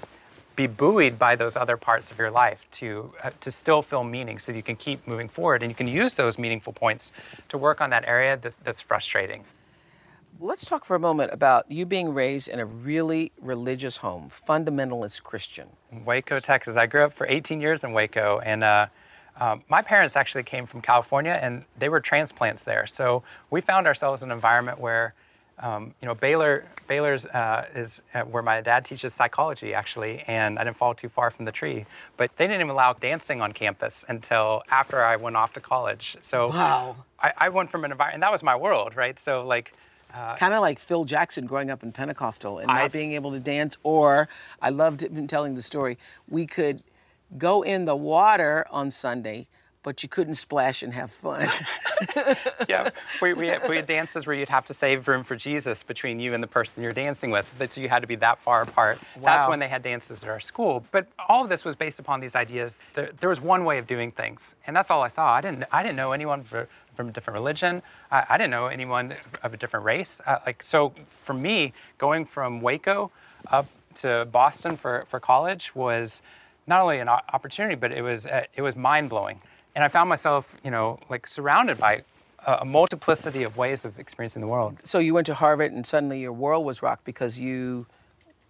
be 0.56 0.66
buoyed 0.66 1.18
by 1.18 1.36
those 1.36 1.54
other 1.54 1.76
parts 1.76 2.10
of 2.10 2.18
your 2.18 2.30
life 2.30 2.60
to 2.72 3.12
uh, 3.22 3.30
to 3.42 3.52
still 3.52 3.82
feel 3.82 4.02
meaning, 4.02 4.38
so 4.38 4.52
you 4.52 4.62
can 4.62 4.76
keep 4.76 5.06
moving 5.06 5.28
forward. 5.28 5.62
And 5.62 5.70
you 5.70 5.76
can 5.76 5.86
use 5.86 6.14
those 6.14 6.38
meaningful 6.38 6.72
points 6.72 7.12
to 7.50 7.58
work 7.58 7.82
on 7.82 7.90
that 7.90 8.04
area 8.06 8.38
that's, 8.40 8.56
that's 8.64 8.80
frustrating. 8.80 9.44
Let's 10.38 10.66
talk 10.66 10.84
for 10.84 10.94
a 10.94 10.98
moment 10.98 11.32
about 11.32 11.70
you 11.70 11.86
being 11.86 12.12
raised 12.12 12.48
in 12.48 12.60
a 12.60 12.66
really 12.66 13.32
religious 13.40 13.96
home, 13.96 14.28
fundamentalist 14.28 15.22
Christian. 15.22 15.66
Waco, 16.04 16.40
Texas. 16.40 16.76
I 16.76 16.84
grew 16.84 17.04
up 17.04 17.14
for 17.14 17.26
18 17.26 17.58
years 17.60 17.84
in 17.84 17.92
Waco, 17.92 18.40
and 18.40 18.62
uh, 18.62 18.86
um, 19.40 19.62
my 19.70 19.80
parents 19.80 20.14
actually 20.14 20.42
came 20.42 20.66
from 20.66 20.82
California, 20.82 21.38
and 21.40 21.64
they 21.78 21.88
were 21.88 22.00
transplants 22.00 22.64
there. 22.64 22.86
So 22.86 23.22
we 23.50 23.62
found 23.62 23.86
ourselves 23.86 24.22
in 24.22 24.30
an 24.30 24.34
environment 24.34 24.78
where, 24.78 25.14
um, 25.58 25.94
you 26.02 26.06
know, 26.06 26.14
Baylor 26.14 26.66
Baylor's 26.86 27.24
uh, 27.24 27.66
is 27.74 28.02
uh, 28.12 28.20
where 28.22 28.42
my 28.42 28.60
dad 28.60 28.84
teaches 28.84 29.14
psychology 29.14 29.72
actually, 29.72 30.22
and 30.26 30.58
I 30.58 30.64
didn't 30.64 30.76
fall 30.76 30.94
too 30.94 31.08
far 31.08 31.30
from 31.30 31.46
the 31.46 31.52
tree. 31.52 31.86
But 32.18 32.30
they 32.36 32.46
didn't 32.46 32.60
even 32.60 32.70
allow 32.70 32.92
dancing 32.92 33.40
on 33.40 33.52
campus 33.52 34.04
until 34.06 34.62
after 34.68 35.02
I 35.02 35.16
went 35.16 35.36
off 35.36 35.54
to 35.54 35.60
college. 35.60 36.18
So 36.20 36.48
Wow. 36.48 36.96
I, 37.20 37.32
I 37.38 37.48
went 37.48 37.70
from 37.70 37.86
an 37.86 37.90
environment, 37.90 38.16
and 38.16 38.22
that 38.22 38.32
was 38.32 38.42
my 38.42 38.54
world, 38.56 38.96
right? 38.96 39.18
So 39.18 39.46
like. 39.46 39.72
Uh, 40.14 40.34
kind 40.36 40.54
of 40.54 40.60
like 40.60 40.78
Phil 40.78 41.04
Jackson 41.04 41.46
growing 41.46 41.70
up 41.70 41.82
in 41.82 41.92
Pentecostal 41.92 42.58
and 42.58 42.68
not 42.68 42.92
being 42.92 43.12
able 43.12 43.32
to 43.32 43.40
dance. 43.40 43.76
Or 43.82 44.28
I 44.62 44.70
loved 44.70 45.02
him 45.02 45.26
telling 45.26 45.54
the 45.54 45.62
story. 45.62 45.98
We 46.28 46.46
could 46.46 46.82
go 47.38 47.62
in 47.62 47.84
the 47.84 47.96
water 47.96 48.64
on 48.70 48.90
Sunday, 48.90 49.46
but 49.82 50.02
you 50.02 50.08
couldn't 50.08 50.34
splash 50.34 50.82
and 50.82 50.92
have 50.94 51.10
fun. 51.10 51.46
yeah, 52.68 52.90
we, 53.20 53.34
we, 53.34 53.48
had, 53.48 53.68
we 53.68 53.76
had 53.76 53.86
dances 53.86 54.26
where 54.26 54.34
you'd 54.34 54.48
have 54.48 54.64
to 54.66 54.74
save 54.74 55.06
room 55.08 55.22
for 55.22 55.36
Jesus 55.36 55.82
between 55.82 56.18
you 56.18 56.34
and 56.34 56.42
the 56.42 56.46
person 56.48 56.82
you're 56.82 56.92
dancing 56.92 57.30
with. 57.30 57.46
That- 57.58 57.72
So 57.72 57.80
you 57.80 57.88
had 57.88 58.00
to 58.00 58.06
be 58.08 58.16
that 58.16 58.38
far 58.40 58.62
apart. 58.62 58.98
Wow. 59.16 59.22
That's 59.36 59.48
when 59.50 59.58
they 59.58 59.68
had 59.68 59.82
dances 59.82 60.22
at 60.22 60.28
our 60.28 60.40
school. 60.40 60.84
But 60.92 61.06
all 61.28 61.42
of 61.42 61.48
this 61.50 61.64
was 61.64 61.76
based 61.76 61.98
upon 62.00 62.20
these 62.20 62.34
ideas. 62.34 62.78
There, 62.94 63.10
there 63.20 63.28
was 63.28 63.40
one 63.40 63.64
way 63.64 63.78
of 63.78 63.86
doing 63.86 64.10
things, 64.12 64.54
and 64.66 64.74
that's 64.74 64.90
all 64.90 65.02
I 65.02 65.08
saw. 65.08 65.32
I 65.34 65.40
didn't, 65.40 65.64
I 65.70 65.82
didn't 65.82 65.96
know 65.96 66.12
anyone 66.12 66.42
for, 66.42 66.68
from 66.96 67.08
a 67.08 67.12
different 67.12 67.36
religion. 67.36 67.82
I, 68.10 68.24
I 68.30 68.38
didn't 68.38 68.50
know 68.50 68.66
anyone 68.66 69.14
of 69.42 69.54
a 69.54 69.56
different 69.56 69.84
race. 69.84 70.20
Uh, 70.26 70.38
like 70.46 70.62
so, 70.62 70.92
for 71.08 71.34
me, 71.34 71.72
going 71.98 72.24
from 72.24 72.60
Waco 72.60 73.10
up 73.50 73.66
to 73.96 74.26
Boston 74.30 74.76
for, 74.76 75.06
for 75.08 75.20
college 75.20 75.74
was 75.74 76.22
not 76.66 76.80
only 76.82 76.98
an 76.98 77.08
opportunity, 77.08 77.74
but 77.74 77.92
it 77.92 78.02
was 78.02 78.26
uh, 78.26 78.44
it 78.54 78.62
was 78.62 78.74
mind 78.76 79.08
blowing. 79.10 79.40
And 79.74 79.84
I 79.84 79.88
found 79.88 80.08
myself, 80.08 80.46
you 80.64 80.70
know, 80.70 80.98
like 81.10 81.28
surrounded 81.28 81.78
by 81.78 82.02
a, 82.46 82.58
a 82.60 82.64
multiplicity 82.64 83.42
of 83.42 83.56
ways 83.56 83.84
of 83.84 83.98
experiencing 83.98 84.40
the 84.40 84.48
world. 84.48 84.80
so 84.84 84.98
you 84.98 85.14
went 85.14 85.26
to 85.26 85.34
Harvard 85.34 85.72
and 85.72 85.86
suddenly 85.86 86.20
your 86.20 86.32
world 86.32 86.64
was 86.64 86.82
rocked 86.82 87.04
because 87.04 87.38
you 87.38 87.86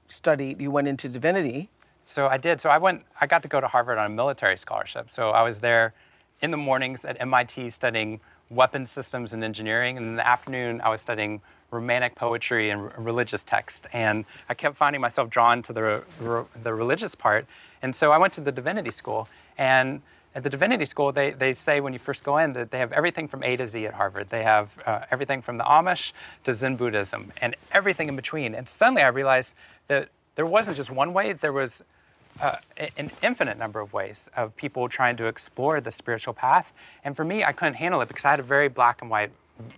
studied, 0.09 0.61
you 0.61 0.71
went 0.71 0.88
into 0.88 1.09
divinity. 1.09 1.69
So 2.05 2.29
I 2.29 2.37
did. 2.37 2.61
So 2.61 2.71
I 2.71 2.79
went. 2.79 3.03
I 3.21 3.26
got 3.26 3.43
to 3.43 3.49
go 3.49 3.61
to 3.61 3.67
Harvard 3.67 3.99
on 3.99 4.07
a 4.07 4.15
military 4.15 4.57
scholarship. 4.57 5.11
So 5.11 5.31
I 5.31 5.43
was 5.43 5.59
there 5.59 5.93
in 6.41 6.50
the 6.50 6.57
mornings 6.57 7.05
at 7.05 7.21
MIT 7.21 7.71
studying 7.71 8.21
weapons 8.50 8.91
systems 8.91 9.33
and 9.33 9.43
engineering, 9.43 9.97
and 9.97 10.07
in 10.07 10.17
the 10.17 10.26
afternoon 10.26 10.81
I 10.81 10.88
was 10.88 11.00
studying 11.00 11.41
romantic 11.71 12.15
poetry 12.15 12.71
and 12.71 12.97
religious 13.05 13.43
text. 13.43 13.87
And 13.93 14.25
I 14.49 14.55
kept 14.55 14.76
finding 14.76 15.00
myself 15.00 15.31
drawn 15.31 15.62
to 15.62 15.73
the 15.73 16.45
the 16.62 16.73
religious 16.73 17.15
part. 17.15 17.47
And 17.83 17.95
so 17.95 18.12
I 18.12 18.19
went 18.19 18.33
to 18.35 18.41
the 18.41 18.53
divinity 18.53 18.91
school. 18.91 19.29
And 19.59 20.00
at 20.35 20.43
the 20.43 20.50
divinity 20.50 20.85
school, 20.85 21.12
they, 21.12 21.31
they 21.31 21.55
say 21.55 21.81
when 21.81 21.93
you 21.93 21.99
first 21.99 22.23
go 22.23 22.37
in 22.38 22.53
that 22.53 22.71
they 22.71 22.79
have 22.79 22.93
everything 22.93 23.26
from 23.26 23.43
A 23.43 23.57
to 23.57 23.67
Z 23.67 23.87
at 23.87 23.95
Harvard. 23.95 24.29
They 24.29 24.43
have 24.43 24.69
uh, 24.85 25.00
everything 25.11 25.41
from 25.41 25.57
the 25.57 25.65
Amish 25.65 26.12
to 26.45 26.55
Zen 26.55 26.76
Buddhism 26.76 27.33
and 27.41 27.57
everything 27.73 28.09
in 28.09 28.17
between. 28.17 28.55
And 28.55 28.69
suddenly 28.69 29.03
I 29.03 29.09
realized 29.09 29.55
that 29.88 30.09
there 30.35 30.47
wasn't 30.47 30.76
just 30.76 30.91
one 30.91 31.15
way, 31.15 31.33
there 31.33 31.55
was 31.55 31.83
uh, 32.40 32.57
an 32.97 33.11
infinite 33.23 33.59
number 33.59 33.81
of 33.81 33.93
ways 33.93 34.28
of 34.37 34.55
people 34.57 34.88
trying 34.88 35.16
to 35.16 35.26
explore 35.26 35.81
the 35.81 35.90
spiritual 35.90 36.35
path. 36.35 36.73
And 37.05 37.16
for 37.16 37.25
me, 37.25 37.45
I 37.45 37.52
couldn't 37.52 37.75
handle 37.75 38.00
it 38.00 38.09
because 38.09 38.25
I 38.25 38.31
had 38.31 38.40
a 38.40 38.45
very 38.45 38.69
black 38.69 39.02
and 39.02 39.11
white 39.11 39.31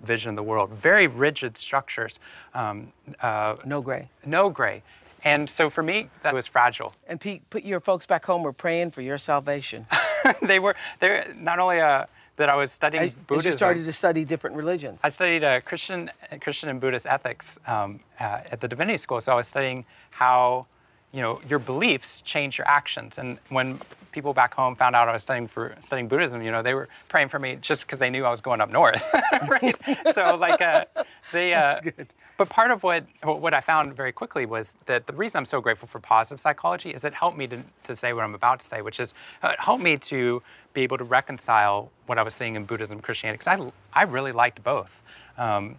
vision 0.04 0.30
of 0.30 0.36
the 0.36 0.42
world, 0.42 0.70
very 0.70 1.06
rigid 1.06 1.56
structures, 1.56 2.18
um, 2.54 2.92
uh, 3.20 3.56
No 3.64 3.80
gray. 3.80 4.08
no 4.24 4.50
gray. 4.50 4.82
And 5.24 5.50
so 5.50 5.68
for 5.68 5.82
me, 5.82 6.08
that 6.22 6.32
was 6.32 6.46
fragile. 6.46 6.94
And 7.08 7.20
Pete, 7.20 7.48
put 7.50 7.64
your 7.64 7.80
folks 7.80 8.06
back 8.06 8.24
home 8.24 8.42
were 8.42 8.52
praying 8.52 8.92
for 8.92 9.02
your 9.02 9.18
salvation. 9.18 9.86
they 10.42 10.58
were 10.58 10.76
They're 11.00 11.34
not 11.36 11.58
only 11.58 11.80
uh, 11.80 12.06
that 12.36 12.48
I 12.48 12.54
was 12.54 12.70
studying 12.70 13.02
As, 13.02 13.38
as 13.38 13.44
you 13.44 13.52
started 13.52 13.84
to 13.84 13.92
study 13.92 14.24
different 14.24 14.56
religions. 14.56 15.00
I 15.02 15.08
studied 15.08 15.42
uh, 15.42 15.60
Christian, 15.60 16.10
Christian 16.40 16.68
and 16.68 16.80
Buddhist 16.80 17.06
ethics 17.06 17.58
um, 17.66 18.00
uh, 18.20 18.40
at 18.50 18.60
the 18.60 18.68
divinity 18.68 18.98
school. 18.98 19.20
So 19.20 19.32
I 19.32 19.34
was 19.34 19.48
studying 19.48 19.84
how 20.10 20.66
you 21.12 21.22
know, 21.22 21.40
your 21.48 21.58
beliefs 21.58 22.20
change 22.22 22.58
your 22.58 22.68
actions. 22.68 23.18
And 23.18 23.38
when 23.48 23.80
people 24.12 24.32
back 24.34 24.54
home 24.54 24.74
found 24.74 24.96
out 24.96 25.08
I 25.08 25.12
was 25.12 25.22
studying 25.22 25.48
for 25.48 25.74
studying 25.84 26.08
Buddhism, 26.08 26.42
you 26.42 26.50
know, 26.50 26.62
they 26.62 26.74
were 26.74 26.88
praying 27.08 27.28
for 27.28 27.38
me 27.38 27.56
just 27.60 27.82
because 27.82 27.98
they 27.98 28.10
knew 28.10 28.24
I 28.24 28.30
was 28.30 28.40
going 28.40 28.60
up 28.60 28.70
north, 28.70 29.02
right? 29.48 29.76
so 30.14 30.36
like, 30.36 30.60
uh, 30.60 30.84
they. 31.32 31.48
Uh, 31.58 31.74
That's 31.74 31.80
good. 31.80 32.14
But 32.36 32.48
part 32.50 32.70
of 32.70 32.84
what 32.84 33.04
what 33.22 33.52
I 33.52 33.60
found 33.60 33.96
very 33.96 34.12
quickly 34.12 34.46
was 34.46 34.72
that 34.86 35.06
the 35.08 35.12
reason 35.12 35.38
I'm 35.38 35.44
so 35.44 35.60
grateful 35.60 35.88
for 35.88 35.98
positive 35.98 36.40
psychology 36.40 36.90
is 36.90 37.04
it 37.04 37.12
helped 37.12 37.36
me 37.36 37.48
to, 37.48 37.64
to 37.84 37.96
say 37.96 38.12
what 38.12 38.22
I'm 38.22 38.34
about 38.34 38.60
to 38.60 38.66
say, 38.66 38.80
which 38.80 39.00
is 39.00 39.12
uh, 39.42 39.48
it 39.48 39.60
helped 39.60 39.82
me 39.82 39.96
to 39.96 40.40
be 40.72 40.82
able 40.82 40.98
to 40.98 41.04
reconcile 41.04 41.90
what 42.06 42.16
I 42.16 42.22
was 42.22 42.34
seeing 42.34 42.54
in 42.54 42.64
Buddhism 42.64 42.98
and 42.98 43.02
Christianity 43.02 43.38
because 43.42 43.72
I 43.94 44.00
I 44.00 44.04
really 44.04 44.30
liked 44.30 44.62
both. 44.62 44.90
Um, 45.36 45.76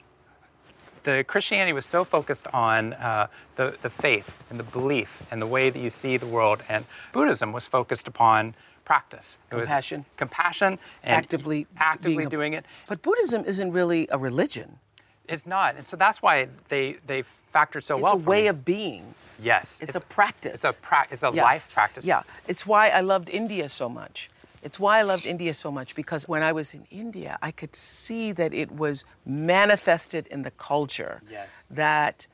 the 1.17 1.23
Christianity 1.23 1.73
was 1.73 1.85
so 1.85 2.03
focused 2.03 2.47
on 2.53 2.93
uh, 2.93 3.27
the, 3.55 3.75
the 3.81 3.89
faith 3.89 4.29
and 4.49 4.59
the 4.59 4.63
belief 4.63 5.21
and 5.31 5.41
the 5.41 5.47
way 5.47 5.69
that 5.69 5.79
you 5.79 5.89
see 5.89 6.17
the 6.17 6.25
world, 6.27 6.61
and 6.69 6.85
Buddhism 7.13 7.51
was 7.53 7.67
focused 7.67 8.07
upon 8.07 8.55
practice. 8.85 9.37
It 9.51 9.55
Compassion. 9.55 10.05
compassion, 10.17 10.79
and 11.03 11.15
Actively 11.15 11.67
actively 11.77 12.25
a- 12.25 12.29
doing 12.29 12.53
it. 12.53 12.65
But 12.87 13.01
Buddhism 13.01 13.43
isn't 13.45 13.71
really 13.71 14.07
a 14.11 14.17
religion. 14.17 14.79
It's 15.27 15.45
not, 15.45 15.75
and 15.75 15.85
so 15.85 15.95
that's 15.95 16.21
why 16.21 16.47
they 16.69 16.97
they 17.05 17.23
factored 17.53 17.83
so 17.83 17.95
It's 17.95 18.03
well. 18.03 18.15
It's 18.15 18.23
a 18.25 18.29
way 18.29 18.41
me. 18.43 18.47
of 18.47 18.65
being. 18.65 19.13
yes, 19.41 19.79
It's, 19.81 19.95
a 19.95 19.99
practice. 20.01 20.63
It's 20.63 20.77
a 20.77 20.81
pra- 20.81 21.07
It's 21.11 21.23
a 21.23 21.31
Yeah. 21.33 21.43
life 21.43 21.65
practice. 21.73 22.03
Yeah, 22.05 22.23
it's 22.47 22.65
why 22.65 22.89
I 22.89 23.01
loved 23.01 23.29
India 23.29 23.69
so 23.69 23.87
much. 23.89 24.29
It's 24.61 24.79
why 24.79 24.99
I 24.99 25.01
loved 25.03 25.25
India 25.25 25.53
so 25.53 25.71
much 25.71 25.95
because 25.95 26.27
when 26.27 26.43
I 26.43 26.51
was 26.51 26.73
in 26.73 26.85
India, 26.91 27.37
I 27.41 27.51
could 27.51 27.75
see 27.75 28.31
that 28.33 28.53
it 28.53 28.71
was 28.71 29.05
manifested 29.25 30.27
in 30.27 30.43
the 30.43 30.51
culture. 30.51 31.21
Yes. 31.29 31.47
That 31.71 32.27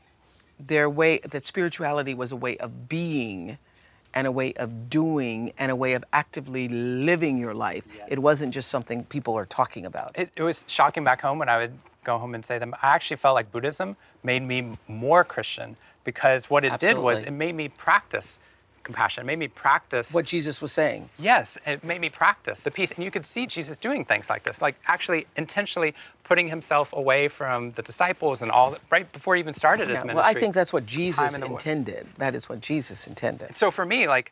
their 0.59 0.89
way, 0.89 1.19
that 1.19 1.45
spirituality 1.45 2.13
was 2.13 2.31
a 2.31 2.35
way 2.35 2.57
of 2.57 2.87
being 2.87 3.57
and 4.13 4.25
a 4.25 4.31
way 4.31 4.53
of 4.53 4.89
doing 4.89 5.51
and 5.57 5.71
a 5.71 5.75
way 5.75 5.93
of 5.93 6.03
actively 6.13 6.69
living 6.69 7.37
your 7.37 7.53
life. 7.53 7.85
It 8.07 8.19
wasn't 8.19 8.53
just 8.53 8.69
something 8.69 9.03
people 9.03 9.37
are 9.37 9.45
talking 9.45 9.85
about. 9.85 10.17
It, 10.17 10.31
it 10.35 10.41
was 10.41 10.63
shocking 10.67 11.03
back 11.03 11.21
home 11.21 11.37
when 11.37 11.49
I 11.49 11.57
would 11.57 11.77
go 12.05 12.17
home 12.17 12.33
and 12.33 12.45
say 12.45 12.57
them. 12.57 12.73
I 12.81 12.95
actually 12.95 13.17
felt 13.17 13.35
like 13.35 13.51
Buddhism 13.51 13.97
made 14.23 14.41
me 14.41 14.71
more 14.87 15.25
Christian 15.25 15.75
because 16.05 16.49
what 16.49 16.63
it 16.63 16.79
did 16.79 16.97
was 16.97 17.19
it 17.21 17.31
made 17.31 17.55
me 17.55 17.67
practice 17.67 18.39
compassion. 18.85 19.23
It 19.23 19.25
made 19.27 19.39
me 19.39 19.47
practice 19.49 20.13
what 20.13 20.25
Jesus 20.25 20.61
was 20.61 20.71
saying. 20.71 21.09
Yes, 21.19 21.57
it 21.65 21.83
made 21.83 21.99
me 21.99 22.09
practice 22.09 22.61
the 22.61 22.71
peace. 22.71 22.91
And 22.93 23.03
you 23.03 23.11
could 23.11 23.25
see 23.25 23.45
Jesus 23.45 23.77
doing 23.77 24.05
things 24.05 24.29
like 24.29 24.43
this, 24.43 24.61
like 24.61 24.75
actually 24.87 25.27
intentionally 25.35 25.93
putting 26.23 26.47
himself 26.47 26.93
away 26.93 27.27
from 27.27 27.71
the 27.71 27.81
disciples 27.81 28.41
and 28.41 28.49
all 28.49 28.71
that, 28.71 28.81
right 28.89 29.11
before 29.11 29.35
he 29.35 29.39
even 29.39 29.53
started 29.53 29.87
his 29.87 29.95
Yeah, 29.95 30.03
ministry. 30.03 30.15
well, 30.15 30.25
I 30.25 30.33
think 30.33 30.53
that's 30.55 30.71
what 30.71 30.85
Jesus 30.85 31.35
in 31.35 31.41
the 31.41 31.47
wo- 31.47 31.55
intended. 31.55 32.07
That 32.17 32.33
is 32.35 32.47
what 32.47 32.61
Jesus 32.61 33.07
intended. 33.07 33.55
So 33.57 33.71
for 33.71 33.85
me, 33.85 34.07
like 34.07 34.31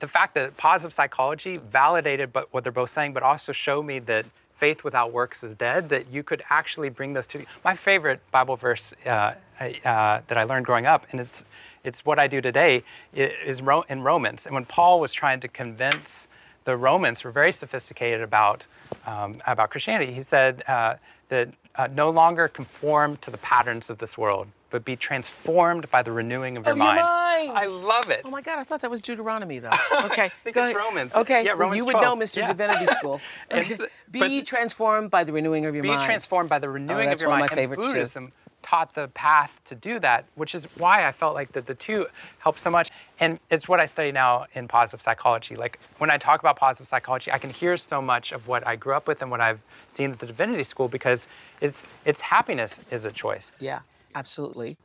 the 0.00 0.08
fact 0.08 0.34
that 0.34 0.56
positive 0.56 0.92
psychology 0.92 1.56
validated 1.56 2.32
but 2.32 2.52
what 2.52 2.62
they're 2.62 2.72
both 2.72 2.90
saying, 2.90 3.12
but 3.12 3.22
also 3.22 3.52
showed 3.52 3.84
me 3.84 3.98
that 4.00 4.26
faith 4.58 4.84
without 4.84 5.12
works 5.12 5.42
is 5.42 5.54
dead, 5.56 5.88
that 5.88 6.06
you 6.12 6.22
could 6.22 6.42
actually 6.48 6.88
bring 6.88 7.12
those 7.14 7.26
two. 7.26 7.44
My 7.64 7.74
favorite 7.74 8.20
Bible 8.30 8.56
verse 8.56 8.92
uh, 9.04 9.34
uh, 9.60 10.20
that 10.28 10.36
I 10.36 10.44
learned 10.44 10.66
growing 10.66 10.86
up, 10.86 11.06
and 11.10 11.20
it's 11.20 11.42
it's 11.84 12.04
what 12.04 12.18
I 12.18 12.26
do 12.26 12.40
today, 12.40 12.82
is 13.14 13.60
in 13.88 14.02
Romans. 14.02 14.46
And 14.46 14.54
when 14.54 14.64
Paul 14.64 15.00
was 15.00 15.12
trying 15.12 15.40
to 15.40 15.48
convince 15.48 16.28
the 16.64 16.76
Romans, 16.76 17.20
who 17.20 17.28
were 17.28 17.32
very 17.32 17.52
sophisticated 17.52 18.20
about 18.20 18.64
um, 19.06 19.40
about 19.46 19.70
Christianity, 19.70 20.12
he 20.12 20.22
said 20.22 20.62
uh, 20.68 20.94
that 21.28 21.48
uh, 21.76 21.88
no 21.92 22.10
longer 22.10 22.48
conform 22.48 23.16
to 23.18 23.30
the 23.30 23.38
patterns 23.38 23.88
of 23.90 23.98
this 23.98 24.16
world, 24.18 24.46
but 24.70 24.84
be 24.84 24.94
transformed 24.94 25.90
by 25.90 26.02
the 26.02 26.12
renewing 26.12 26.56
of 26.56 26.64
your 26.64 26.72
Of 26.72 26.78
your 26.78 26.86
mind. 26.86 27.00
mind. 27.00 27.58
I 27.58 27.66
love 27.66 28.10
it. 28.10 28.20
Oh 28.24 28.30
my 28.30 28.42
God, 28.42 28.58
I 28.58 28.64
thought 28.64 28.82
that 28.82 28.90
was 28.90 29.00
Deuteronomy 29.00 29.58
though. 29.58 29.70
Okay, 30.04 30.30
think 30.44 30.54
go 30.54 30.62
it's 30.64 30.70
ahead. 30.70 30.76
Romans. 30.76 31.14
Okay, 31.14 31.44
Yeah, 31.44 31.52
Romans 31.52 31.78
you 31.78 31.84
would 31.86 31.96
know, 31.96 32.14
Mr. 32.14 32.38
Yeah. 32.38 32.48
Divinity 32.48 32.86
School. 32.86 33.20
Be 34.10 34.42
transformed 34.42 35.10
by 35.10 35.24
the 35.24 35.32
renewing 35.32 35.64
of 35.64 35.74
your 35.74 35.82
be 35.82 35.88
mind. 35.88 36.00
Be 36.02 36.06
transformed 36.06 36.48
by 36.50 36.58
the 36.58 36.68
renewing 36.68 37.06
that's 37.06 37.22
of 37.22 37.26
your 37.26 37.30
mind. 37.30 37.42
That's 37.44 37.56
one 37.56 37.58
of 37.64 37.70
my 37.70 37.76
favorites, 37.86 38.12
too. 38.14 38.30
Taught 38.62 38.94
the 38.94 39.08
path 39.08 39.50
to 39.66 39.74
do 39.74 39.98
that, 40.00 40.24
which 40.34 40.54
is 40.54 40.64
why 40.78 41.06
I 41.06 41.12
felt 41.12 41.34
like 41.34 41.52
that 41.52 41.66
the 41.66 41.74
two 41.74 42.06
help 42.38 42.58
so 42.58 42.70
much. 42.70 42.90
And 43.18 43.38
it's 43.50 43.68
what 43.68 43.80
I 43.80 43.86
study 43.86 44.12
now 44.12 44.46
in 44.54 44.68
positive 44.68 45.02
psychology. 45.02 45.56
Like 45.56 45.78
when 45.98 46.10
I 46.10 46.16
talk 46.16 46.40
about 46.40 46.56
positive 46.56 46.86
psychology, 46.88 47.30
I 47.30 47.38
can 47.38 47.50
hear 47.50 47.76
so 47.76 48.00
much 48.00 48.32
of 48.32 48.48
what 48.48 48.66
I 48.66 48.76
grew 48.76 48.94
up 48.94 49.06
with 49.06 49.20
and 49.20 49.30
what 49.30 49.40
I've 49.40 49.60
seen 49.92 50.12
at 50.12 50.18
the 50.20 50.26
divinity 50.26 50.64
school 50.64 50.88
because 50.88 51.26
it's 51.60 51.84
it's 52.04 52.20
happiness 52.20 52.80
is 52.90 53.04
a 53.04 53.12
choice. 53.12 53.52
Yeah, 53.60 53.80
absolutely. 54.14 54.76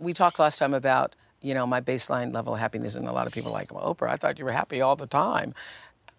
We 0.00 0.12
talked 0.12 0.38
last 0.38 0.58
time 0.58 0.74
about 0.74 1.14
you 1.42 1.54
know 1.54 1.66
my 1.66 1.80
baseline 1.80 2.34
level 2.34 2.54
of 2.54 2.60
happiness, 2.60 2.96
and 2.96 3.06
a 3.06 3.12
lot 3.12 3.26
of 3.26 3.32
people 3.32 3.50
are 3.50 3.54
like, 3.54 3.72
well, 3.72 3.94
Oprah, 3.94 4.08
I 4.10 4.16
thought 4.16 4.38
you 4.38 4.44
were 4.44 4.52
happy 4.52 4.80
all 4.80 4.96
the 4.96 5.06
time. 5.06 5.54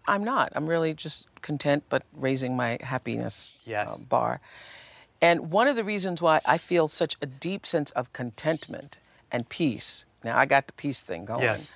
I'm 0.07 0.23
not. 0.23 0.53
I'm 0.55 0.67
really 0.67 0.93
just 0.93 1.27
content, 1.41 1.83
but 1.89 2.03
raising 2.13 2.55
my 2.55 2.77
happiness 2.81 3.57
Yes. 3.65 3.89
uh, 3.89 3.97
bar. 4.07 4.39
And 5.21 5.51
one 5.51 5.67
of 5.67 5.75
the 5.75 5.83
reasons 5.83 6.21
why 6.21 6.41
I 6.45 6.57
feel 6.57 6.87
such 6.87 7.15
a 7.21 7.25
deep 7.25 7.65
sense 7.65 7.91
of 7.91 8.11
contentment 8.13 8.97
and 9.31 9.47
peace, 9.49 10.05
now 10.23 10.37
I 10.37 10.45
got 10.45 10.67
the 10.67 10.73
peace 10.73 11.03
thing 11.03 11.25
going, 11.25 11.41
Yes. 11.41 11.67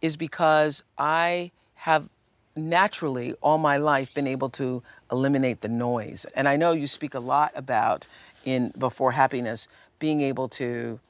is 0.00 0.16
because 0.16 0.82
I 0.96 1.50
have 1.76 2.08
naturally 2.56 3.34
all 3.42 3.58
my 3.58 3.76
life 3.76 4.14
been 4.14 4.26
able 4.28 4.48
to 4.48 4.82
eliminate 5.10 5.60
the 5.60 5.68
noise. 5.68 6.24
And 6.36 6.48
I 6.48 6.56
know 6.56 6.72
you 6.72 6.86
speak 6.86 7.14
a 7.14 7.18
lot 7.20 7.52
about 7.56 8.06
in 8.44 8.72
Before 8.78 9.12
Happiness 9.12 9.66
being 9.98 10.20
able 10.20 10.48
to 10.48 11.00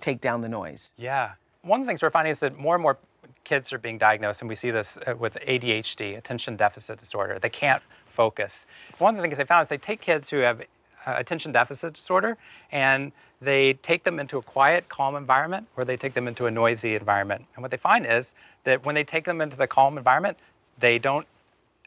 take 0.00 0.20
down 0.20 0.40
the 0.40 0.48
noise. 0.48 0.92
Yeah. 0.96 1.32
One 1.62 1.80
of 1.80 1.86
the 1.86 1.90
things 1.90 2.02
we're 2.02 2.10
finding 2.10 2.32
is 2.32 2.40
that 2.40 2.58
more 2.58 2.74
and 2.74 2.82
more 2.82 2.98
kids 3.44 3.72
are 3.72 3.78
being 3.78 3.98
diagnosed, 3.98 4.40
and 4.40 4.48
we 4.48 4.56
see 4.56 4.70
this 4.70 4.96
uh, 5.06 5.14
with 5.16 5.34
ADHD, 5.46 6.16
attention 6.16 6.56
deficit 6.56 6.98
disorder. 6.98 7.38
They 7.38 7.48
can't 7.50 7.82
focus. 8.06 8.66
One 8.98 9.14
of 9.14 9.18
the 9.18 9.22
things 9.22 9.38
they 9.38 9.44
found 9.44 9.62
is 9.62 9.68
they 9.68 9.78
take 9.78 10.00
kids 10.00 10.30
who 10.30 10.38
have 10.38 10.62
Uh, 11.06 11.14
attention 11.16 11.50
deficit 11.50 11.94
disorder 11.94 12.36
and 12.72 13.10
they 13.40 13.72
take 13.74 14.04
them 14.04 14.20
into 14.20 14.36
a 14.36 14.42
quiet, 14.42 14.86
calm 14.90 15.16
environment, 15.16 15.66
or 15.74 15.84
they 15.84 15.96
take 15.96 16.12
them 16.12 16.28
into 16.28 16.44
a 16.44 16.50
noisy 16.50 16.94
environment. 16.94 17.42
And 17.54 17.62
what 17.62 17.70
they 17.70 17.78
find 17.78 18.06
is 18.06 18.34
that 18.64 18.84
when 18.84 18.94
they 18.94 19.04
take 19.04 19.24
them 19.24 19.40
into 19.40 19.56
the 19.56 19.66
calm 19.66 19.96
environment, 19.96 20.36
they 20.78 20.98
don't 20.98 21.26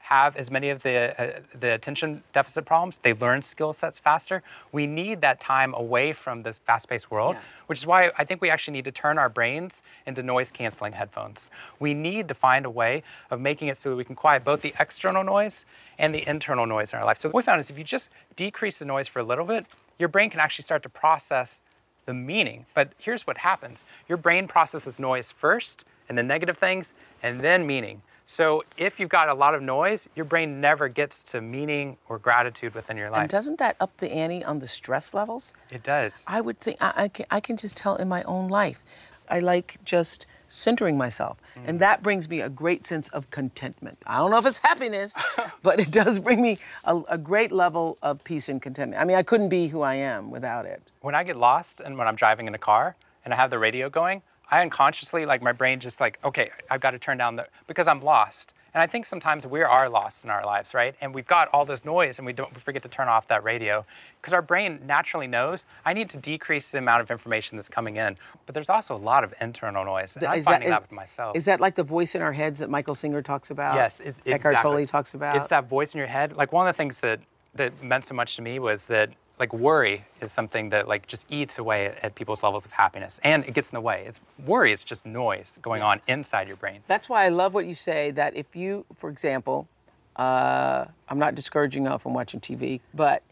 have 0.04 0.36
as 0.36 0.52
many 0.52 0.70
of 0.70 0.84
the 0.84 1.20
uh, 1.20 1.40
the 1.60 1.74
attention 1.74 2.22
deficit 2.34 2.66
problems. 2.66 3.00
They 3.02 3.14
learn 3.14 3.42
skill 3.42 3.72
sets 3.72 3.98
faster. 3.98 4.44
We 4.74 4.86
need 4.86 5.22
that 5.22 5.40
time 5.40 5.74
away 5.74 6.12
from 6.12 6.44
this 6.44 6.60
fast-paced 6.60 7.10
world, 7.10 7.36
Yeah. 7.36 7.42
which 7.68 7.80
is 7.80 7.86
why 7.86 8.12
I 8.18 8.26
think 8.26 8.42
we 8.42 8.50
actually 8.50 8.74
need 8.74 8.84
to 8.84 8.92
turn 8.92 9.18
our 9.18 9.30
brains 9.30 9.82
into 10.06 10.22
noise-canceling 10.22 10.92
headphones. 10.92 11.50
We 11.80 11.94
need 11.94 12.28
to 12.28 12.34
find 12.34 12.66
a 12.66 12.70
way 12.70 13.02
of 13.32 13.40
making 13.40 13.70
it 13.70 13.78
so 13.78 13.90
that 13.92 13.96
we 13.96 14.04
can 14.04 14.16
quiet 14.16 14.44
both 14.44 14.62
the 14.62 14.74
external 14.78 15.24
noise 15.24 15.66
and 15.98 16.14
the 16.14 16.28
internal 16.28 16.66
noise 16.66 16.92
in 16.92 17.00
our 17.00 17.06
life. 17.06 17.18
So 17.18 17.30
what 17.30 17.36
we 17.36 17.44
found 17.44 17.62
is 17.62 17.70
if 17.70 17.78
you 17.78 17.86
just 17.86 18.10
decrease 18.36 18.80
the 18.80 18.86
noise 18.86 19.08
for 19.08 19.20
a 19.20 19.24
little 19.24 19.46
bit, 19.46 19.66
your 20.00 20.10
brain 20.10 20.30
can 20.30 20.42
actually 20.42 20.64
start 20.64 20.84
to 20.84 20.90
process 20.90 21.62
the 22.06 22.14
meaning. 22.14 22.66
But 22.74 22.92
here's 22.98 23.26
what 23.26 23.38
happens. 23.38 23.86
Your 24.10 24.18
brain 24.18 24.50
processes 24.50 25.00
noise 25.00 25.32
first 25.32 25.86
and 26.10 26.18
the 26.18 26.24
negative 26.24 26.58
things 26.58 26.94
and 27.22 27.40
then 27.40 27.66
meaning. 27.66 28.02
So 28.25 28.63
if 28.77 29.00
you've 29.00 29.10
got 29.10 29.30
a 29.30 29.34
lot 29.34 29.53
of 29.53 29.62
noise, 29.62 30.08
your 30.15 30.25
brain 30.25 30.62
never 30.62 30.88
gets 30.88 31.24
to 31.25 31.42
meaning 31.42 31.98
or 32.10 32.18
gratitude 32.18 32.74
within 32.74 32.98
your 32.98 33.10
life. 33.10 33.22
And 33.22 33.30
doesn't 33.30 33.60
that 33.60 33.75
up 33.80 33.96
the 33.98 34.12
ante 34.12 34.44
on 34.44 34.60
the 34.60 34.68
stress 34.68 35.13
levels? 35.13 35.53
it 35.70 35.84
does. 35.84 36.24
I 36.27 36.42
would 36.42 36.60
think 36.60 36.77
I, 36.82 36.94
I, 36.96 37.08
can, 37.08 37.25
I 37.30 37.39
can 37.39 37.58
just 37.58 37.77
tell 37.77 37.96
in 37.98 38.08
my 38.08 38.24
own 38.24 38.48
life. 38.50 38.82
I 39.30 39.39
like 39.39 39.77
just 39.84 40.25
centering 40.50 40.98
myself. 40.98 41.38
And 41.65 41.77
mm. 41.77 41.80
that 41.80 42.03
brings 42.03 42.30
me 42.30 42.42
a 42.42 42.50
great 42.50 42.86
sense 42.86 43.10
of 43.10 43.30
contentment. 43.32 43.98
I 44.06 44.18
don't 44.18 44.32
know 44.32 44.38
if 44.38 44.46
it's 44.46 44.60
happiness, 44.60 45.18
but 45.63 45.80
it 45.80 45.92
does 45.92 46.20
bring 46.20 46.42
me 46.42 46.60
a, 46.84 47.01
a 47.10 47.18
great 47.18 47.51
level 47.51 47.98
of 48.03 48.24
peace 48.24 48.50
and 48.50 48.62
contentment. 48.62 49.01
I 49.01 49.06
mean, 49.06 49.18
I 49.18 49.24
couldn't 49.24 49.50
be 49.50 49.68
who 49.68 49.82
I 49.82 49.96
am 49.96 50.30
without 50.30 50.65
it. 50.65 50.92
when 51.01 51.15
I 51.15 51.24
get 51.24 51.38
lost 51.38 51.80
and 51.80 51.98
when 51.98 52.08
I'm 52.08 52.15
driving 52.15 52.48
in 52.48 52.53
a 52.53 52.60
car 52.60 52.96
and 53.25 53.34
I 53.34 53.38
have 53.38 53.50
the 53.50 53.60
radio 53.60 53.89
going, 53.89 54.22
I 54.52 54.62
unconsciously 54.62 55.26
like 55.26 55.42
my 55.42 55.52
brain 55.52 55.80
just 55.80 56.00
like, 56.00 56.20
okay, 56.24 56.52
I've 56.70 56.82
got 56.82 56.92
to 56.92 57.00
turn 57.00 57.18
down 57.18 57.36
the 57.36 57.48
because 57.68 57.88
I'm 57.88 58.02
lost. 58.02 58.54
And 58.74 58.82
I 58.82 58.88
think 58.88 59.06
sometimes 59.06 59.46
we 59.46 59.62
are 59.62 59.88
lost 59.88 60.24
in 60.24 60.32
our 60.32 60.44
lives, 60.44 60.74
right? 60.74 60.96
And 61.00 61.14
we've 61.14 61.28
got 61.28 61.48
all 61.54 61.64
this 61.64 61.86
noise 61.86 62.18
and 62.18 62.26
we 62.26 62.34
don't 62.34 62.52
we 62.54 62.60
forget 62.60 62.82
to 62.84 62.90
turn 62.90 63.08
off 63.08 63.28
that 63.28 63.44
radio 63.44 63.86
because 64.20 64.34
our 64.34 64.42
brain 64.42 64.80
naturally 64.86 65.28
knows 65.28 65.66
I 65.86 65.94
need 65.94 66.10
to 66.10 66.18
decrease 66.18 66.70
the 66.70 66.80
amount 66.80 67.02
of 67.02 67.12
information 67.12 67.56
that's 67.56 67.70
coming 67.70 67.98
in. 67.98 68.18
But 68.46 68.56
there's 68.56 68.70
also 68.70 68.96
a 68.96 68.98
lot 68.98 69.24
of 69.24 69.34
internal 69.40 69.86
noise. 69.86 70.16
And 70.16 70.26
I'm 70.26 70.40
Is 70.40 70.46
finding 70.46 70.70
that, 70.70 70.78
is- 70.78 70.82
with 70.82 70.92
myself. 70.92 71.36
Is 71.36 71.46
that 71.46 71.62
like 71.62 71.76
the 71.76 71.84
voice 71.84 72.16
in 72.16 72.22
our 72.24 72.34
heads 72.34 72.60
that 72.60 72.70
Michael 72.70 72.96
Singer 72.96 73.22
talks 73.22 73.52
about? 73.52 73.76
Yes, 73.76 74.00
it's, 74.00 74.20
Eckhart 74.26 74.56
exactly. 74.56 74.72
Tolle 74.72 74.88
talks 74.88 75.14
about. 75.14 75.36
It's 75.36 75.48
that 75.50 75.70
voice 75.70 75.94
in 75.94 76.00
your 76.00 76.08
head. 76.08 76.36
Like 76.36 76.52
one 76.52 76.68
of 76.68 76.74
the 76.74 76.78
things 76.78 77.00
that 77.02 77.20
that 77.56 77.84
meant 77.84 78.06
so 78.06 78.16
much 78.16 78.36
to 78.38 78.42
me 78.42 78.58
was 78.58 78.88
that 78.88 79.10
like 79.40 79.54
worry 79.54 80.06
is 80.22 80.32
something 80.32 80.70
that 80.70 80.88
like 80.88 81.08
just 81.08 81.25
eats 81.30 81.58
away 81.58 81.88
at, 81.88 82.04
at 82.04 82.16
people's 82.16 82.44
levels 82.44 82.66
of 82.66 82.72
happiness, 82.72 83.20
and 83.24 83.44
it 83.46 83.54
gets 83.54 83.70
in 83.70 83.75
the 83.75 83.82
way. 83.82 84.06
It's 84.08 84.20
worry 84.46 84.72
it's 84.72 84.84
just 84.84 85.06
noise 85.06 85.58
going 85.62 85.82
on 85.82 86.02
inside 86.08 86.48
your 86.48 86.58
brain. 86.58 86.82
That's 86.88 87.10
why 87.10 87.25
I 87.25 87.30
love 87.30 87.54
what 87.54 87.66
you 87.66 87.74
say 87.74 88.12
that 88.12 88.36
if 88.36 88.56
you, 88.56 88.86
for 88.98 89.10
example, 89.10 89.68
uh, 90.16 90.86
I'm 91.10 91.20
not 91.20 91.36
discouraging 91.36 91.86
y'all 91.86 91.98
from 91.98 92.13
watching 92.13 92.40
TV, 92.40 92.80
but 92.94 93.24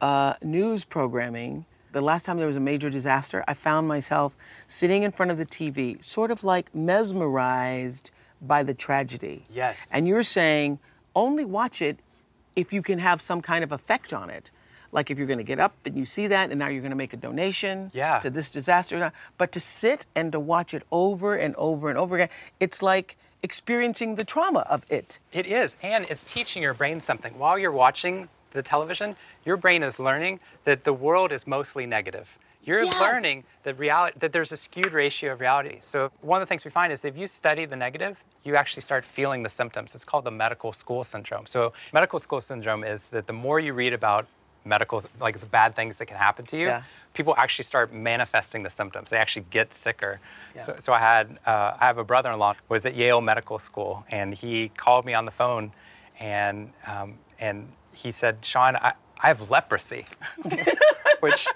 uh, 0.00 0.34
news 0.42 0.84
programming 0.84 1.64
the 1.92 2.00
last 2.00 2.24
time 2.24 2.38
there 2.38 2.46
was 2.46 2.56
a 2.56 2.60
major 2.60 2.90
disaster, 2.90 3.44
I 3.46 3.54
found 3.54 3.86
myself 3.86 4.34
sitting 4.66 5.02
in 5.02 5.12
front 5.12 5.30
of 5.30 5.38
the 5.38 5.44
TV, 5.44 6.02
sort 6.02 6.30
of 6.30 6.42
like 6.42 6.74
mesmerized 6.74 8.10
by 8.40 8.62
the 8.62 8.74
tragedy. 8.74 9.44
Yes. 9.52 9.76
And 9.92 10.08
you're 10.08 10.22
saying 10.22 10.78
only 11.14 11.44
watch 11.44 11.82
it 11.82 11.98
if 12.56 12.72
you 12.72 12.82
can 12.82 12.98
have 12.98 13.20
some 13.20 13.40
kind 13.40 13.62
of 13.62 13.72
effect 13.72 14.12
on 14.12 14.30
it. 14.30 14.50
Like 14.92 15.10
if 15.10 15.18
you're 15.18 15.26
going 15.26 15.38
to 15.38 15.44
get 15.44 15.58
up 15.58 15.74
and 15.86 15.96
you 15.96 16.04
see 16.04 16.26
that, 16.28 16.50
and 16.50 16.58
now 16.58 16.68
you're 16.68 16.82
going 16.82 16.90
to 16.90 16.96
make 16.96 17.14
a 17.14 17.16
donation 17.16 17.90
Yeah. 17.94 18.20
to 18.20 18.30
this 18.30 18.50
disaster. 18.50 19.10
But 19.38 19.50
to 19.52 19.60
sit 19.60 20.06
and 20.14 20.30
to 20.32 20.38
watch 20.38 20.74
it 20.74 20.82
over 20.92 21.34
and 21.34 21.54
over 21.56 21.88
and 21.88 21.98
over 21.98 22.14
again, 22.16 22.28
it's 22.60 22.82
like 22.82 23.16
experiencing 23.42 24.14
the 24.14 24.24
trauma 24.24 24.60
of 24.70 24.84
it. 24.90 25.18
It 25.32 25.46
is, 25.46 25.76
and 25.82 26.06
it's 26.08 26.22
teaching 26.22 26.62
your 26.62 26.74
brain 26.74 27.00
something. 27.00 27.36
While 27.38 27.58
you're 27.58 27.72
watching 27.72 28.28
the 28.52 28.62
television, 28.62 29.16
your 29.44 29.56
brain 29.56 29.82
is 29.82 29.98
learning 29.98 30.38
that 30.64 30.84
the 30.84 30.92
world 30.92 31.32
is 31.32 31.46
mostly 31.46 31.86
negative. 31.86 32.38
You're 32.64 32.84
Yes. 32.84 33.00
learning 33.00 33.42
that 33.64 33.76
reality 33.78 34.16
that 34.20 34.32
there's 34.32 34.52
a 34.52 34.56
skewed 34.56 34.92
ratio 34.92 35.32
of 35.32 35.40
reality. 35.40 35.80
So 35.82 36.12
one 36.20 36.40
of 36.40 36.46
the 36.46 36.50
things 36.50 36.64
we 36.64 36.70
find 36.70 36.92
is 36.92 37.00
that 37.00 37.08
if 37.08 37.16
you 37.16 37.26
study 37.26 37.64
the 37.64 37.74
negative, 37.74 38.22
you 38.44 38.54
actually 38.54 38.82
start 38.82 39.04
feeling 39.04 39.42
the 39.42 39.48
symptoms. 39.48 39.94
It's 39.96 40.04
called 40.04 40.24
the 40.24 40.30
medical 40.30 40.72
school 40.72 41.02
syndrome. 41.02 41.46
So 41.46 41.72
medical 41.92 42.20
school 42.20 42.40
syndrome 42.40 42.84
is 42.84 43.00
that 43.08 43.26
the 43.26 43.32
more 43.32 43.58
you 43.58 43.72
read 43.72 43.92
about 43.94 44.28
medical 44.64 45.02
like 45.20 45.40
the 45.40 45.46
bad 45.46 45.74
things 45.74 45.96
that 45.98 46.06
can 46.06 46.16
happen 46.16 46.44
to 46.46 46.56
you, 46.56 46.66
Yeah. 46.66 46.82
people 47.14 47.34
actually 47.36 47.64
start 47.64 47.92
manifesting 47.92 48.62
the 48.62 48.70
symptoms. 48.70 49.10
They 49.10 49.16
actually 49.18 49.46
get 49.50 49.74
sicker. 49.74 50.20
Yeah. 50.54 50.62
So, 50.64 50.76
so 50.80 50.92
I 50.92 50.98
had 50.98 51.38
uh, 51.46 51.76
I 51.80 51.86
have 51.86 51.98
a 51.98 52.04
brother-in-law 52.04 52.54
who 52.54 52.60
was 52.74 52.86
at 52.86 52.94
Yale 52.94 53.20
Medical 53.20 53.58
School, 53.58 54.04
and 54.10 54.34
he 54.34 54.70
called 54.76 55.04
me 55.04 55.14
on 55.14 55.24
the 55.24 55.30
phone, 55.32 55.72
and 56.20 56.70
um, 56.86 57.14
and 57.40 57.68
he 57.92 58.12
said, 58.12 58.38
"Shawn, 58.42 58.76
I, 58.76 58.92
I 59.18 59.28
have 59.28 59.50
leprosy," 59.50 60.06
which 61.20 61.46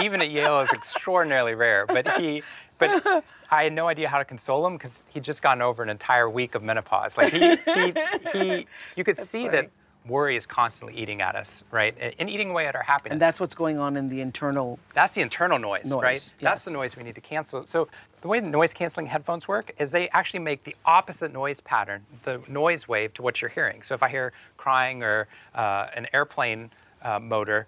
even 0.00 0.22
at 0.22 0.30
Yale 0.30 0.60
is 0.60 0.70
extraordinarily 0.72 1.54
rare. 1.54 1.86
But 1.86 2.08
he 2.20 2.42
but 2.78 3.24
I 3.50 3.64
had 3.64 3.72
no 3.72 3.88
idea 3.88 4.08
how 4.08 4.18
to 4.18 4.24
console 4.24 4.66
him 4.66 4.76
because 4.78 5.02
he'd 5.08 5.22
just 5.24 5.42
gotten 5.42 5.60
over 5.62 5.82
an 5.82 5.90
entire 5.90 6.28
week 6.30 6.54
of 6.54 6.62
menopause. 6.62 7.16
Like 7.16 7.32
he 7.32 7.56
he, 7.74 7.94
he 8.32 8.66
you 8.96 9.04
could 9.04 9.18
see 9.18 9.46
funny. 9.46 9.48
that 9.50 9.70
worry 10.10 10.36
is 10.36 10.46
constantly 10.46 10.96
eating 11.00 11.22
at 11.22 11.36
us, 11.36 11.64
right, 11.70 11.96
and 12.18 12.28
eating 12.28 12.50
away 12.50 12.66
at 12.66 12.74
our 12.74 12.82
happiness. 12.82 13.12
And 13.12 13.20
that's 13.22 13.40
what's 13.40 13.54
going 13.54 13.78
on 13.78 13.96
in 13.96 14.08
the 14.08 14.20
internal. 14.20 14.78
That's 14.94 15.14
the 15.14 15.22
internal 15.22 15.58
noise, 15.58 15.90
Noise, 15.90 16.02
right? 16.02 16.34
That's 16.40 16.64
the 16.64 16.72
noise 16.72 16.96
we 16.96 17.02
need 17.02 17.14
to 17.14 17.20
cancel. 17.20 17.66
So 17.66 17.88
the 18.20 18.28
way 18.28 18.40
the 18.40 18.48
noise 18.48 18.74
canceling 18.74 19.06
headphones 19.06 19.48
work 19.48 19.72
is 19.78 19.90
they 19.90 20.08
actually 20.10 20.40
make 20.40 20.64
the 20.64 20.76
opposite 20.84 21.32
noise 21.32 21.60
pattern, 21.60 22.04
the 22.24 22.40
noise 22.48 22.86
wave, 22.86 23.14
to 23.14 23.22
what 23.22 23.40
you're 23.40 23.48
hearing. 23.50 23.82
So 23.82 23.94
if 23.94 24.02
I 24.02 24.08
hear 24.08 24.32
crying 24.56 25.02
or 25.02 25.28
uh, 25.54 25.86
an 25.94 26.06
airplane 26.12 26.70
uh, 27.02 27.18
motor, 27.18 27.66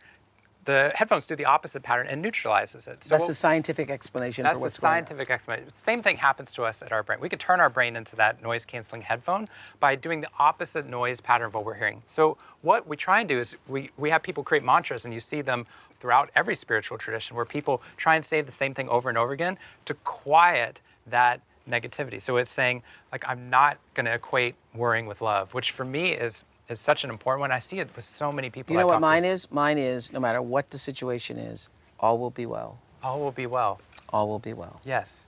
the 0.65 0.93
headphones 0.95 1.27
do 1.27 1.35
the 1.35 1.45
opposite 1.45 1.83
pattern 1.83 2.07
and 2.07 2.23
neutralizes 2.23 2.87
it. 2.87 3.03
So 3.05 3.15
That's 3.15 3.27
the 3.27 3.35
scientific 3.35 3.91
explanation 3.91 4.45
that's 4.45 4.59
for 4.59 4.61
what's 4.61 4.79
going 4.79 4.91
on. 4.91 4.95
scientific 4.99 5.31
explanation. 5.31 5.73
Same 5.85 6.03
thing 6.03 6.17
happens 6.17 6.53
to 6.55 6.65
us 6.65 6.83
at 6.83 6.93
our 6.93 7.03
brain. 7.03 7.19
We 7.21 7.29
can 7.29 7.39
turn 7.39 7.59
our 7.59 7.71
brain 7.71 7.97
into 7.97 8.15
that 8.17 8.43
noise 8.43 8.65
canceling 8.65 9.03
headphone 9.03 9.49
by 9.81 9.97
doing 9.97 10.21
the 10.21 10.29
opposite 10.39 10.87
noise 10.87 11.21
pattern 11.21 11.49
of 11.49 11.55
what 11.55 11.65
we're 11.65 11.75
hearing. 11.75 12.03
So 12.07 12.39
what 12.63 12.87
we 12.87 12.97
try 12.97 13.21
and 13.21 13.29
do 13.29 13.41
is 13.41 13.57
we, 13.67 13.91
we 13.97 14.11
have 14.11 14.23
people 14.23 14.45
create 14.45 14.63
mantras 14.63 15.05
and 15.05 15.13
you 15.13 15.21
see 15.21 15.43
them 15.43 15.67
throughout 16.01 16.31
every 16.37 16.55
spiritual 16.55 16.97
tradition 16.97 17.35
where 17.35 17.45
people 17.45 17.83
try 17.97 18.15
and 18.15 18.25
say 18.25 18.41
the 18.41 18.53
same 18.53 18.73
thing 18.75 18.89
over 18.89 19.09
and 19.09 19.19
over 19.19 19.33
again 19.33 19.59
to 19.87 19.95
quiet 19.95 20.81
that 21.07 21.41
negativity. 21.69 22.23
So 22.23 22.37
it's 22.37 22.51
saying 22.51 22.83
like 23.11 23.25
I'm 23.27 23.51
not 23.51 23.79
going 23.95 24.07
to 24.07 24.15
equate 24.15 24.55
worrying 24.75 25.07
with 25.07 25.21
love, 25.21 25.55
which 25.55 25.71
for 25.73 25.85
me 25.85 26.13
is 26.13 26.45
is 26.69 26.81
such 26.81 27.05
an 27.05 27.11
important 27.11 27.41
one. 27.41 27.53
I 27.53 27.59
see 27.59 27.79
it 27.81 27.89
with 27.97 28.05
so 28.05 28.33
many 28.33 28.51
people. 28.51 28.73
You 28.73 28.79
know 28.79 28.83
I 28.83 28.85
what 28.87 28.93
talk 28.93 28.99
to. 28.99 29.07
mine 29.07 29.25
is? 29.25 29.51
Mine 29.51 29.79
is 29.79 30.13
no 30.13 30.21
matter 30.21 30.43
what 30.43 30.71
the 30.71 30.79
situation 30.79 31.39
is, 31.39 31.69
all 32.01 32.19
will 32.19 32.31
be 32.31 32.47
well. 32.47 32.79
All 33.03 33.21
will 33.21 33.33
be 33.33 33.47
well. 33.47 33.81
All 34.11 34.29
will 34.29 34.39
be 34.39 34.53
well. 34.53 34.81
Yes. 34.85 35.27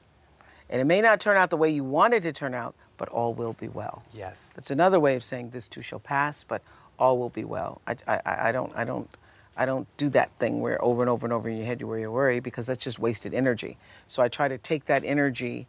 And 0.70 0.80
it 0.80 0.84
may 0.84 1.00
not 1.00 1.20
turn 1.20 1.36
out 1.36 1.50
the 1.50 1.56
way 1.56 1.70
you 1.70 1.84
want 1.84 2.14
it 2.14 2.22
to 2.22 2.32
turn 2.32 2.54
out, 2.54 2.74
but 2.96 3.08
all 3.10 3.34
will 3.34 3.52
be 3.54 3.68
well. 3.68 4.02
Yes. 4.12 4.52
That's 4.54 4.70
another 4.70 5.00
way 5.00 5.14
of 5.14 5.24
saying 5.24 5.50
this 5.50 5.68
too 5.68 5.82
shall 5.82 5.98
pass, 6.00 6.44
but 6.44 6.62
all 6.98 7.18
will 7.18 7.28
be 7.30 7.44
well. 7.44 7.80
I, 7.86 7.96
I, 8.06 8.20
I 8.24 8.48
I 8.48 8.52
don't 8.52 8.72
I 8.76 8.84
don't 8.84 9.08
I 9.56 9.66
don't 9.66 9.86
do 9.96 10.08
that 10.10 10.30
thing 10.38 10.60
where 10.60 10.82
over 10.82 11.02
and 11.02 11.10
over 11.10 11.26
and 11.26 11.32
over 11.32 11.48
in 11.48 11.56
your 11.56 11.66
head 11.66 11.80
you 11.80 11.86
worry 11.86 12.02
you 12.02 12.10
worry 12.12 12.40
because 12.40 12.66
that's 12.66 12.82
just 12.82 12.98
wasted 12.98 13.34
energy. 13.34 13.76
So 14.06 14.22
I 14.22 14.28
try 14.28 14.48
to 14.48 14.58
take 14.58 14.84
that 14.86 15.04
energy 15.04 15.66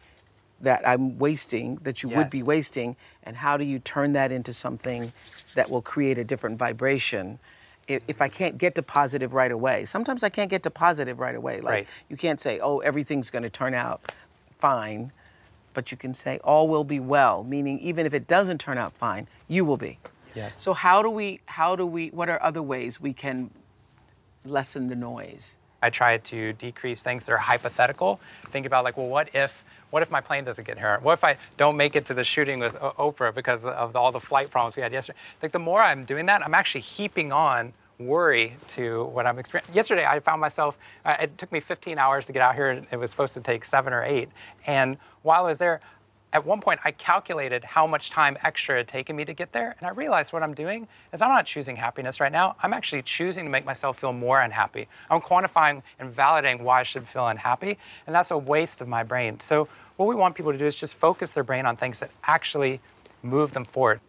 that 0.62 0.88
I'm 0.88 1.18
wasting, 1.20 1.76
that 1.84 2.02
you 2.02 2.10
would 2.10 2.30
be 2.30 2.42
wasting, 2.44 2.96
and 3.24 3.36
how 3.36 3.58
do 3.58 3.64
you 3.64 3.80
turn 3.80 4.14
that 4.14 4.32
into 4.32 4.54
something 4.54 5.12
that 5.56 5.70
will 5.70 5.82
create 5.82 6.18
a 6.18 6.24
different 6.24 6.58
vibration? 6.58 7.40
If, 7.88 8.04
if 8.08 8.22
I 8.22 8.30
can't 8.30 8.58
get 8.58 8.76
to 8.76 8.82
positive 8.84 9.34
right 9.34 9.52
away, 9.52 9.86
sometimes 9.86 10.24
I 10.24 10.30
can't 10.30 10.50
get 10.50 10.64
to 10.64 10.72
positive 10.72 11.20
right 11.20 11.36
away. 11.36 11.62
Like 11.62 11.74
Right. 11.74 11.88
you 12.10 12.18
can't 12.18 12.40
say, 12.40 12.60
"Oh, 12.60 12.80
everything's 12.80 13.30
going 13.30 13.44
to 13.44 13.50
turn 13.50 13.74
out 13.74 14.12
fine," 14.58 15.12
but 15.74 15.92
you 15.92 15.98
can 15.98 16.14
say, 16.14 16.40
"All 16.44 16.68
will 16.68 16.84
be 16.84 17.00
well," 17.00 17.44
meaning 17.44 17.80
even 17.80 18.06
if 18.06 18.14
it 18.14 18.28
doesn't 18.28 18.60
turn 18.60 18.78
out 18.78 18.94
fine, 18.94 19.28
you 19.48 19.66
will 19.66 19.78
be. 19.78 20.00
Yes. 20.34 20.54
So 20.58 20.74
how 20.74 21.04
do 21.04 21.10
we? 21.10 21.42
How 21.46 21.76
do 21.76 21.86
we? 21.86 22.10
What 22.10 22.28
are 22.30 22.42
other 22.42 22.64
ways 22.64 23.00
we 23.00 23.14
can 23.14 23.52
lessen 24.46 24.88
the 24.88 24.96
noise? 24.96 25.58
I 25.84 25.90
try 25.92 26.18
to 26.18 26.54
decrease 26.54 27.04
things 27.04 27.26
that 27.26 27.32
are 27.34 27.38
hypothetical. 27.38 28.20
Think 28.52 28.66
about 28.66 28.84
like, 28.84 28.98
well, 28.98 29.08
what 29.08 29.30
if 29.36 29.64
what 29.92 30.02
if 30.02 30.12
my 30.12 30.22
plane 30.22 30.44
doesn't 30.44 30.66
get 30.66 30.78
hurt? 30.78 31.02
What 31.02 31.14
if 31.14 31.24
I 31.24 31.38
don't 31.58 31.78
make 31.78 31.96
it 31.96 32.06
to 32.08 32.14
the 32.14 32.24
shooting 32.24 32.60
with 32.60 32.74
Oprah 32.74 33.34
because 33.34 33.64
of 33.64 33.96
all 33.96 34.12
the 34.12 34.20
flight 34.20 34.50
problems 34.52 34.76
we 34.76 34.82
had 34.82 34.92
yesterday? 34.92 35.18
Like 35.42 35.52
the 35.52 35.60
more 35.60 35.82
I'm 35.82 36.04
doing 36.06 36.26
that, 36.26 36.42
I'm 36.44 36.54
actually 36.54 36.82
heaping 36.82 37.32
on 37.32 37.74
worry 38.00 38.58
to 38.68 39.06
what 39.06 39.26
I'm 39.26 39.40
experiencing. 39.40 39.74
Yesterday, 39.74 40.06
I 40.06 40.20
found 40.20 40.42
myself. 40.42 40.78
Uh, 41.06 41.16
it 41.22 41.38
took 41.38 41.52
me 41.52 41.60
15 41.60 41.98
hours 41.98 42.26
to 42.26 42.34
get 42.34 42.42
out 42.42 42.56
here. 42.56 42.70
and 42.70 42.86
It 42.92 42.98
was 42.98 43.10
supposed 43.10 43.34
to 43.36 43.40
take 43.40 43.64
seven 43.64 43.94
or 43.94 44.04
eight. 44.04 44.30
And 44.68 44.98
while 45.22 45.46
I 45.46 45.50
was 45.50 45.58
there, 45.58 45.82
at 46.36 46.46
one 46.46 46.60
point 46.60 46.82
I 46.84 46.92
calculated 46.92 47.64
how 47.64 47.88
much 47.88 48.10
time 48.10 48.38
extra 48.44 48.76
it 48.76 48.80
had 48.80 48.88
taken 48.90 49.16
me 49.16 49.24
to 49.24 49.34
get 49.34 49.54
there, 49.54 49.74
and 49.80 49.88
I 49.88 49.92
realized 49.92 50.34
what 50.34 50.44
I'm 50.44 50.54
doing 50.54 50.86
is 51.14 51.22
I'm 51.22 51.30
not 51.30 51.46
choosing 51.46 51.78
happiness 51.78 52.20
right 52.20 52.32
now. 52.32 52.58
I'm 52.62 52.74
actually 52.74 53.04
choosing 53.04 53.46
to 53.46 53.50
make 53.50 53.64
myself 53.64 54.00
feel 54.00 54.12
more 54.12 54.42
unhappy. 54.42 54.90
I'm 55.10 55.22
quantifying 55.22 55.82
and 55.98 56.14
validating 56.14 56.60
why 56.60 56.82
I 56.82 56.84
should 56.84 57.08
feel 57.08 57.26
unhappy, 57.26 57.78
and 58.06 58.14
that's 58.14 58.32
a 58.32 58.38
waste 58.38 58.82
of 58.82 58.90
my 58.90 59.02
brain. 59.02 59.40
So 59.40 59.70
what 59.96 60.08
we 60.08 60.16
want 60.16 60.36
people 60.36 60.52
to 60.52 60.58
do 60.58 60.66
is 60.66 60.76
just 60.76 60.96
focus 60.96 61.32
their 61.32 61.46
brain 61.46 61.66
on 61.66 61.78
things 61.78 62.02
that 62.02 62.12
actually 62.26 62.82
move 63.24 63.54
them 63.54 63.64
forward. 63.64 64.02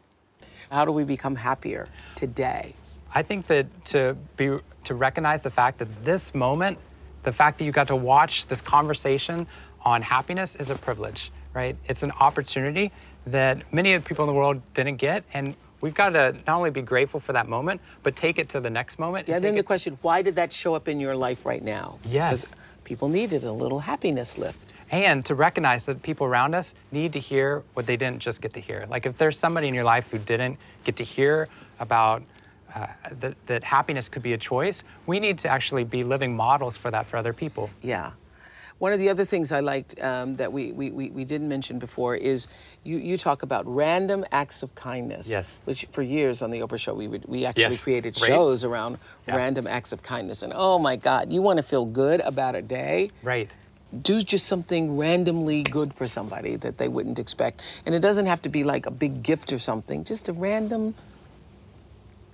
How 0.72 0.84
do 0.84 0.90
we 0.90 1.04
become 1.04 1.36
happier 1.36 1.88
today? 2.16 2.74
I 3.14 3.22
think 3.22 3.46
that 3.46 3.66
to 3.86 4.16
be 4.36 4.58
to 4.82 4.94
recognize 4.96 5.44
the 5.44 5.50
fact 5.50 5.78
that 5.78 6.04
this 6.04 6.34
moment, 6.34 6.78
the 7.22 7.32
fact 7.32 7.60
that 7.60 7.64
you 7.64 7.70
got 7.70 7.86
to 7.86 7.96
watch 7.96 8.46
this 8.46 8.60
conversation 8.60 9.46
on 9.82 10.02
happiness 10.02 10.56
is 10.56 10.70
a 10.70 10.74
privilege, 10.74 11.30
right? 11.56 11.74
It's 11.88 12.02
an 12.02 12.12
opportunity 12.20 12.92
that 13.26 13.72
many 13.72 13.94
of 13.94 14.02
the 14.02 14.08
people 14.08 14.24
in 14.24 14.28
the 14.28 14.34
world 14.38 14.60
didn't 14.74 14.96
get 14.96 15.24
and 15.32 15.54
we've 15.80 15.94
got 15.94 16.10
to 16.10 16.32
not 16.46 16.56
only 16.58 16.70
be 16.70 16.82
grateful 16.82 17.18
for 17.18 17.32
that 17.32 17.48
moment, 17.48 17.80
but 18.02 18.14
take 18.14 18.38
it 18.38 18.48
to 18.50 18.60
the 18.60 18.70
next 18.70 18.98
moment. 18.98 19.26
Yeah. 19.26 19.36
and 19.36 19.44
Then 19.44 19.54
the 19.54 19.60
it- 19.60 19.66
question: 19.66 19.98
Why 20.02 20.22
did 20.22 20.36
that 20.36 20.52
show 20.52 20.74
up 20.74 20.86
in 20.86 21.00
your 21.00 21.16
life 21.16 21.44
right 21.46 21.62
now? 21.64 21.98
Yes. 22.04 22.44
Because 22.44 22.56
people 22.84 23.08
needed 23.08 23.42
a 23.44 23.52
little 23.52 23.80
happiness 23.80 24.38
lift. 24.38 24.74
and 24.92 25.24
to 25.24 25.34
recognize 25.34 25.84
that 25.86 26.00
people 26.02 26.26
around 26.26 26.54
us 26.54 26.74
need 26.92 27.12
to 27.14 27.18
hear 27.18 27.62
what 27.74 27.86
they 27.86 27.96
didn't 27.96 28.20
just 28.20 28.40
get 28.40 28.52
to 28.54 28.60
hear. 28.60 28.86
Like 28.88 29.04
if 29.06 29.16
there's 29.18 29.38
somebody 29.38 29.66
in 29.66 29.74
your 29.74 29.82
life 29.94 30.06
who 30.12 30.18
didn't 30.18 30.56
get 30.84 30.94
to 30.96 31.04
hear 31.04 31.48
about 31.80 32.22
uh, 32.74 32.86
that, 33.20 33.34
that 33.46 33.64
happiness 33.64 34.08
could 34.08 34.22
be 34.22 34.34
a 34.34 34.38
choice, 34.38 34.84
we 35.06 35.18
need 35.18 35.38
to 35.40 35.48
actually 35.48 35.82
be 35.84 36.04
living 36.04 36.36
models 36.36 36.76
for 36.76 36.90
that 36.92 37.06
for 37.06 37.16
other 37.16 37.32
people. 37.32 37.68
Yeah. 37.82 38.12
One 38.78 38.92
of 38.92 38.98
the 38.98 39.08
other 39.08 39.24
things 39.24 39.52
I 39.52 39.60
liked 39.60 39.98
um, 40.02 40.36
that 40.36 40.52
we, 40.52 40.72
we, 40.72 40.90
we, 40.90 41.08
we 41.10 41.24
didn't 41.24 41.48
mention 41.48 41.78
before 41.78 42.14
is 42.14 42.46
you, 42.84 42.98
you 42.98 43.16
talk 43.16 43.42
about 43.42 43.64
random 43.66 44.24
acts 44.32 44.62
of 44.62 44.74
kindness. 44.74 45.30
Yes. 45.30 45.46
Which 45.64 45.86
for 45.90 46.02
years 46.02 46.42
on 46.42 46.50
the 46.50 46.60
Oprah 46.60 46.78
Show, 46.78 46.92
we, 46.94 47.08
would, 47.08 47.24
we 47.26 47.46
actually 47.46 47.62
Yes, 47.76 47.82
created 47.82 48.20
right. 48.20 48.26
shows 48.28 48.64
around 48.64 48.98
Yeah. 49.26 49.36
random 49.36 49.66
acts 49.66 49.92
of 49.92 50.02
kindness. 50.02 50.42
And 50.42 50.52
oh 50.54 50.78
my 50.78 50.96
God, 50.96 51.32
you 51.32 51.40
want 51.40 51.56
to 51.58 51.62
feel 51.62 51.86
good 51.86 52.20
about 52.20 52.54
a 52.54 52.62
day? 52.62 53.10
Right. 53.22 53.50
do 54.02 54.20
just 54.20 54.46
something 54.46 54.98
randomly 54.98 55.62
good 55.62 55.94
for 55.94 56.06
somebody 56.06 56.56
that 56.56 56.76
they 56.76 56.88
wouldn't 56.88 57.18
expect. 57.18 57.62
And 57.86 57.94
it 57.94 58.00
doesn't 58.00 58.26
have 58.26 58.42
to 58.42 58.50
be 58.50 58.62
like 58.62 58.84
a 58.84 58.90
big 58.90 59.22
gift 59.22 59.52
or 59.54 59.58
something, 59.58 60.04
just 60.04 60.28
a 60.28 60.32
random 60.34 60.94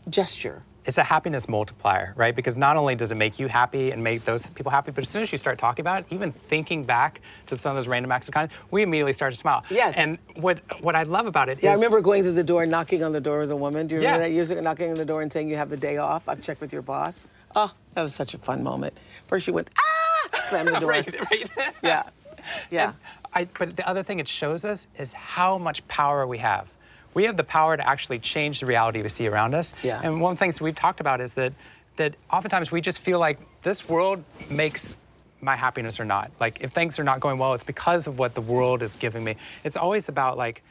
gesture. 0.08 0.62
It's 0.84 0.98
a 0.98 1.04
happiness 1.04 1.48
multiplier, 1.48 2.12
right? 2.16 2.34
Because 2.34 2.56
not 2.56 2.76
only 2.76 2.96
does 2.96 3.12
it 3.12 3.14
make 3.14 3.38
you 3.38 3.46
happy 3.46 3.92
and 3.92 4.02
make 4.02 4.24
those 4.24 4.44
people 4.54 4.72
happy, 4.72 4.90
but 4.90 5.02
as 5.02 5.08
soon 5.08 5.22
as 5.22 5.30
you 5.30 5.38
start 5.38 5.56
talking 5.58 5.82
about 5.84 6.00
it, 6.00 6.06
even 6.10 6.32
thinking 6.32 6.82
back 6.82 7.20
to 7.46 7.56
some 7.56 7.70
of 7.70 7.76
those 7.76 7.86
random 7.86 8.10
acts 8.10 8.26
of 8.26 8.34
kindness, 8.34 8.58
we 8.72 8.82
immediately 8.82 9.12
start 9.12 9.32
to 9.32 9.38
smile. 9.38 9.62
Yes. 9.70 9.96
And 9.96 10.18
what 10.34 10.58
what 10.82 10.96
I 10.96 11.04
love 11.04 11.26
about 11.26 11.48
it 11.48 11.58
is 11.58 11.64
Yeah, 11.64 11.70
I 11.70 11.74
remember 11.74 12.00
going 12.00 12.24
to 12.24 12.32
the 12.32 12.42
door, 12.42 12.66
knocking 12.66 13.04
on 13.04 13.12
the 13.12 13.20
door 13.20 13.38
with 13.40 13.52
a 13.52 13.56
woman. 13.56 13.86
Do 13.86 13.94
you 13.94 14.00
remember 14.00 14.22
Yeah. 14.24 14.28
that 14.28 14.34
years 14.34 14.50
ago, 14.50 14.60
knocking 14.60 14.88
on 14.90 14.94
the 14.96 15.04
door 15.04 15.22
and 15.22 15.32
saying 15.32 15.48
you 15.48 15.56
have 15.56 15.70
the 15.70 15.76
day 15.76 15.98
off? 15.98 16.28
I've 16.28 16.40
checked 16.40 16.60
with 16.60 16.72
your 16.72 16.82
boss. 16.82 17.26
Oh, 17.54 17.72
that 17.94 18.02
was 18.02 18.14
such 18.14 18.34
a 18.34 18.38
fun 18.38 18.64
moment. 18.64 18.98
First 19.28 19.44
she 19.44 19.52
went, 19.52 19.70
ah, 19.78 20.40
slammed 20.40 20.70
the 20.70 20.80
door. 20.80 20.90
right, 20.90 21.30
right. 21.30 21.50
Yeah, 21.82 22.02
yeah. 22.72 22.92
I, 23.34 23.46
but 23.56 23.76
the 23.76 23.88
other 23.88 24.02
thing 24.02 24.18
it 24.18 24.26
shows 24.26 24.64
us 24.64 24.88
is 24.98 25.12
how 25.12 25.58
much 25.58 25.86
power 25.86 26.26
we 26.26 26.38
have. 26.38 26.66
We 27.14 27.24
have 27.24 27.36
the 27.36 27.44
power 27.44 27.76
to 27.76 27.86
actually 27.86 28.18
change 28.18 28.60
the 28.60 28.66
reality 28.66 29.02
we 29.02 29.08
see 29.08 29.26
around 29.26 29.54
us. 29.54 29.74
Yeah. 29.82 30.00
And 30.02 30.20
one 30.20 30.32
of 30.32 30.38
the 30.38 30.44
things 30.44 30.60
we've 30.60 30.74
talked 30.74 31.00
about 31.00 31.20
is 31.20 31.34
that 31.34 31.52
that 31.96 32.14
oftentimes 32.30 32.70
we 32.70 32.80
just 32.80 33.00
feel 33.00 33.18
like 33.18 33.38
this 33.62 33.88
world 33.88 34.24
makes 34.48 34.94
my 35.40 35.56
happiness 35.56 36.00
or 36.00 36.04
not. 36.04 36.30
Like 36.40 36.58
if 36.60 36.72
things 36.72 36.98
are 36.98 37.04
not 37.04 37.20
going 37.20 37.38
well, 37.38 37.52
it's 37.52 37.64
because 37.64 38.06
of 38.06 38.18
what 38.18 38.34
the 38.34 38.40
world 38.40 38.82
is 38.82 38.92
giving 38.94 39.24
me. 39.24 39.36
It's 39.64 39.76
always 39.76 40.08
about 40.08 40.38
like 40.38 40.62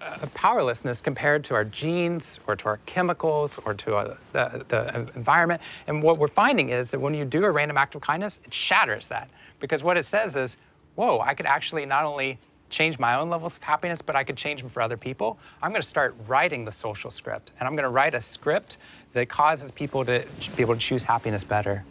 a 0.00 0.26
powerlessness 0.28 1.00
compared 1.00 1.44
to 1.44 1.54
our 1.54 1.64
genes 1.64 2.38
or 2.46 2.56
to 2.56 2.66
our 2.66 2.78
chemicals 2.86 3.58
or 3.64 3.74
to 3.74 3.96
uh, 3.96 4.16
the, 4.32 4.64
the 4.68 5.08
environment. 5.14 5.60
And 5.86 6.02
what 6.02 6.18
we're 6.18 6.28
finding 6.28 6.70
is 6.70 6.90
that 6.90 7.00
when 7.00 7.14
you 7.14 7.24
do 7.24 7.44
a 7.44 7.50
random 7.50 7.76
act 7.76 7.94
of 7.94 8.02
kindness, 8.02 8.38
it 8.44 8.52
shatters 8.52 9.08
that. 9.08 9.28
Because 9.60 9.82
what 9.82 9.96
it 9.96 10.04
says 10.04 10.36
is, 10.36 10.56
whoa, 10.94 11.20
I 11.20 11.34
could 11.34 11.46
actually 11.46 11.86
not 11.86 12.04
only 12.04 12.38
change 12.70 12.98
my 12.98 13.14
own 13.14 13.30
levels 13.30 13.56
of 13.56 13.62
happiness, 13.62 14.02
but 14.02 14.16
I 14.16 14.24
could 14.24 14.36
change 14.36 14.60
them 14.60 14.70
for 14.70 14.82
other 14.82 14.96
people. 14.96 15.38
I'm 15.62 15.70
going 15.70 15.82
to 15.82 15.88
start 15.88 16.14
writing 16.26 16.64
the 16.64 16.72
social 16.72 17.10
script. 17.10 17.52
And 17.58 17.66
I'm 17.66 17.74
going 17.74 17.84
to 17.84 17.90
write 17.90 18.14
a 18.14 18.22
script 18.22 18.78
that 19.12 19.28
causes 19.28 19.70
people 19.70 20.04
to 20.04 20.24
be 20.56 20.62
able 20.62 20.74
to 20.74 20.80
choose 20.80 21.02
happiness 21.02 21.44
better. 21.44 21.84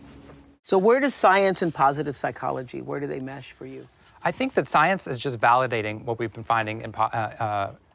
So, 0.62 0.77
where 0.77 0.99
does 0.99 1.13
science 1.13 1.62
and 1.62 1.73
positive 1.73 2.15
psychology, 2.15 2.81
where 2.81 2.99
do 2.99 3.07
they 3.07 3.19
mesh 3.19 3.51
for 3.51 3.65
you? 3.65 3.88
I 4.23 4.31
think 4.31 4.53
that 4.53 4.69
science 4.69 5.07
is 5.07 5.19
just 5.19 5.38
validating 5.39 6.03
what 6.05 6.19
we've 6.19 6.31
been 6.31 6.45
finding 6.45 6.81
in, 6.81 6.95
uh, 6.95 7.01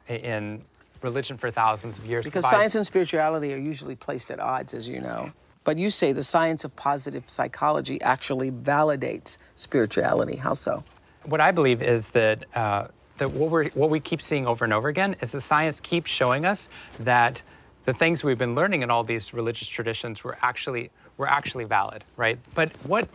uh, 0.07 0.13
in 0.13 0.61
religion 1.01 1.37
for 1.37 1.49
thousands 1.49 1.97
of 1.97 2.05
years. 2.05 2.25
Because 2.25 2.47
science 2.47 2.75
and 2.75 2.85
spirituality 2.85 3.53
are 3.53 3.57
usually 3.57 3.95
placed 3.95 4.29
at 4.29 4.39
odds, 4.39 4.73
as 4.73 4.87
you 4.87 5.01
know. 5.01 5.31
But 5.63 5.77
you 5.77 5.89
say 5.89 6.11
the 6.11 6.23
science 6.23 6.63
of 6.63 6.75
positive 6.75 7.23
psychology 7.27 8.01
actually 8.01 8.51
validates 8.51 9.37
spirituality. 9.55 10.37
How 10.37 10.53
so? 10.53 10.83
What 11.29 11.41
I 11.41 11.51
believe 11.51 11.83
is 11.83 12.09
that 12.09 12.43
uh, 12.55 12.87
that 13.19 13.31
what 13.33 13.51
we 13.51 13.67
what 13.75 13.91
we 13.91 13.99
keep 13.99 14.19
seeing 14.19 14.47
over 14.47 14.63
and 14.63 14.73
over 14.73 14.87
again 14.87 15.15
is 15.21 15.31
the 15.31 15.41
science 15.41 15.79
keeps 15.79 16.09
showing 16.09 16.43
us 16.43 16.69
that 16.99 17.43
the 17.85 17.93
things 17.93 18.23
we've 18.23 18.37
been 18.37 18.55
learning 18.55 18.81
in 18.81 18.89
all 18.89 19.03
these 19.03 19.31
religious 19.31 19.67
traditions 19.67 20.23
were 20.23 20.39
actually 20.41 20.89
were 21.17 21.27
actually 21.27 21.65
valid, 21.65 22.03
right? 22.17 22.39
But 22.55 22.71
what 22.83 23.07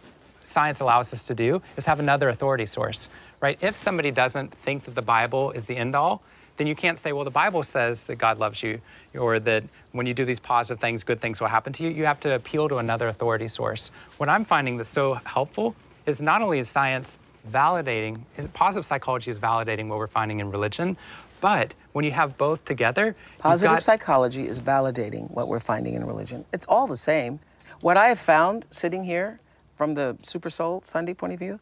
science 0.44 0.79
allows 0.79 1.12
us 1.12 1.24
to 1.24 1.35
do 1.35 1.61
is 1.77 1.87
have 1.87 1.98
another 1.98 2.29
authority 2.29 2.66
source, 2.66 3.09
right? 3.40 3.59
If 3.61 3.77
somebody 3.77 4.12
doesn't 4.12 4.55
think 4.59 4.85
that 4.85 4.94
the 4.94 5.03
Bible 5.03 5.50
is 5.50 5.66
the 5.66 5.77
end 5.77 5.96
all, 5.96 6.22
then 6.57 6.68
you 6.68 6.77
can't 6.77 6.98
say, 6.98 7.12
well, 7.12 7.24
the 7.24 7.31
Bible 7.31 7.64
says 7.64 8.05
that 8.05 8.16
God 8.16 8.38
loves 8.38 8.62
you, 8.62 8.81
or 9.18 9.40
that 9.40 9.64
when 9.90 10.07
you 10.07 10.14
do 10.14 10.24
these 10.24 10.38
positive 10.38 10.81
things, 10.81 11.03
good 11.03 11.20
things 11.20 11.40
will 11.40 11.48
happen 11.48 11.72
to 11.72 11.83
you. 11.83 11.88
You 11.88 12.05
have 12.05 12.20
to 12.20 12.35
appeal 12.35 12.68
to 12.68 12.77
another 12.77 13.09
authority 13.09 13.48
source. 13.48 13.90
What 14.18 14.29
I'm 14.29 14.44
finding 14.44 14.77
that's 14.77 14.88
so 14.88 15.14
helpful 15.24 15.74
is 16.07 16.20
not 16.20 16.42
only 16.42 16.61
is 16.61 16.68
science 16.68 17.18
validating, 17.50 18.22
positive 18.52 18.87
psychology 18.87 19.30
is 19.30 19.38
validating 19.38 19.88
what 19.88 19.98
we're 19.98 20.07
finding 20.07 20.40
in 20.40 20.50
religion, 20.50 20.96
but 21.40 21.74
when 21.92 22.04
you 22.04 22.11
have 22.12 22.38
both 22.38 22.64
together, 22.64 23.14
positive 23.38 23.76
got... 23.76 23.83
psychology 23.83 24.48
is 24.48 24.61
validating 24.61 25.30
what 25.30 25.48
we're 25.48 25.61
finding 25.61 25.94
in 25.94 26.07
religion. 26.07 26.44
It's 26.52 26.66
all 26.66 26.87
the 26.87 26.96
same. 26.96 27.40
What 27.80 27.96
I 27.96 28.09
have 28.09 28.18
found 28.18 28.66
sitting 28.70 29.04
here 29.04 29.40
from 29.76 29.94
the 29.94 30.16
Super 30.22 30.48
Soul 30.48 30.80
Sunday 30.83 31.12
point 31.14 31.33
of 31.33 31.38
view, 31.38 31.61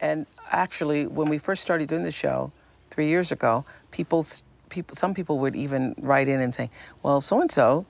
and 0.00 0.26
actually, 0.50 1.06
when 1.06 1.28
we 1.28 1.38
first 1.38 1.62
started 1.62 1.88
doing 1.88 2.02
the 2.02 2.12
show, 2.12 2.52
three 2.90 3.08
years 3.08 3.32
ago, 3.32 3.64
people, 3.90 4.24
people, 4.68 4.94
some 4.94 5.14
people 5.14 5.38
would 5.40 5.56
even 5.56 5.94
write 5.98 6.28
in 6.28 6.40
and 6.40 6.54
say, 6.54 6.70
"Well, 7.02 7.20
so 7.20 7.40
and 7.40 7.50
so, 7.50 7.86